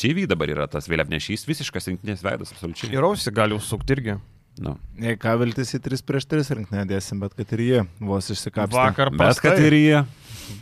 [0.00, 2.92] JV dabar yra tas vėliavnešys, visiškas rinktinės veidas, absoliučiai.
[2.94, 4.18] Ir ausi gali užsukti irgi.
[4.60, 4.74] Nu.
[5.00, 8.76] Jei ką viltis į 3 prieš 3 rinkinę dėsim, bet kad ir jie vos išsikapstė.
[8.76, 9.66] Vakar Bet kad prastai.
[9.70, 10.00] ir jie.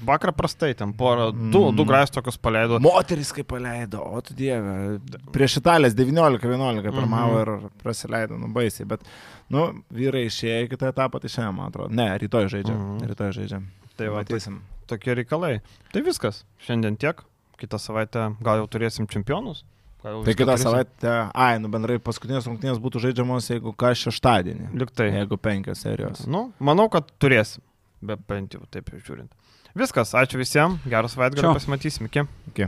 [0.04, 1.76] Vakar prastai, ten porą, du, Mm.
[1.76, 2.78] du grais tokius paleido.
[2.84, 5.00] Moteris kaip paleido, o tu dieve.
[5.32, 7.40] Prieš Italijas 19-11 pirmavo Mhm.
[7.40, 8.86] ir praleido, nu baisiai.
[8.86, 9.00] Bet,
[9.48, 11.90] nu, vyrai išėjo į kitą etapą, tai šiandien, man atrodo.
[11.90, 12.76] Ne, rytoj žaidžia.
[12.76, 13.08] Mhm.
[13.08, 13.62] Rytoj žaidžia.
[13.96, 14.60] Tai va, matysim.
[14.86, 15.60] tokie reikalai.
[15.92, 16.44] Tai viskas.
[16.66, 17.16] Šiandien tiek.
[17.58, 19.64] Kitą savaitę gal jau turėsim čempionus.
[20.02, 24.68] Tai kitą savaitę, ai, nu bendrai paskutinės rungtynės būtų žaidžiamos, jeigu ką šeštadienį.
[24.78, 25.08] Liktai.
[25.10, 26.22] Jeigu penkios serijos.
[26.30, 27.64] Nu, manau, kad turėsim.
[28.06, 29.32] Bet bent jau taip žiūrint.
[29.78, 31.54] Viskas, ačiū visiems, geras savaitgalį, Čiau.
[31.58, 32.06] pasimatysim.
[32.08, 32.22] Iki.
[32.52, 32.66] Iki.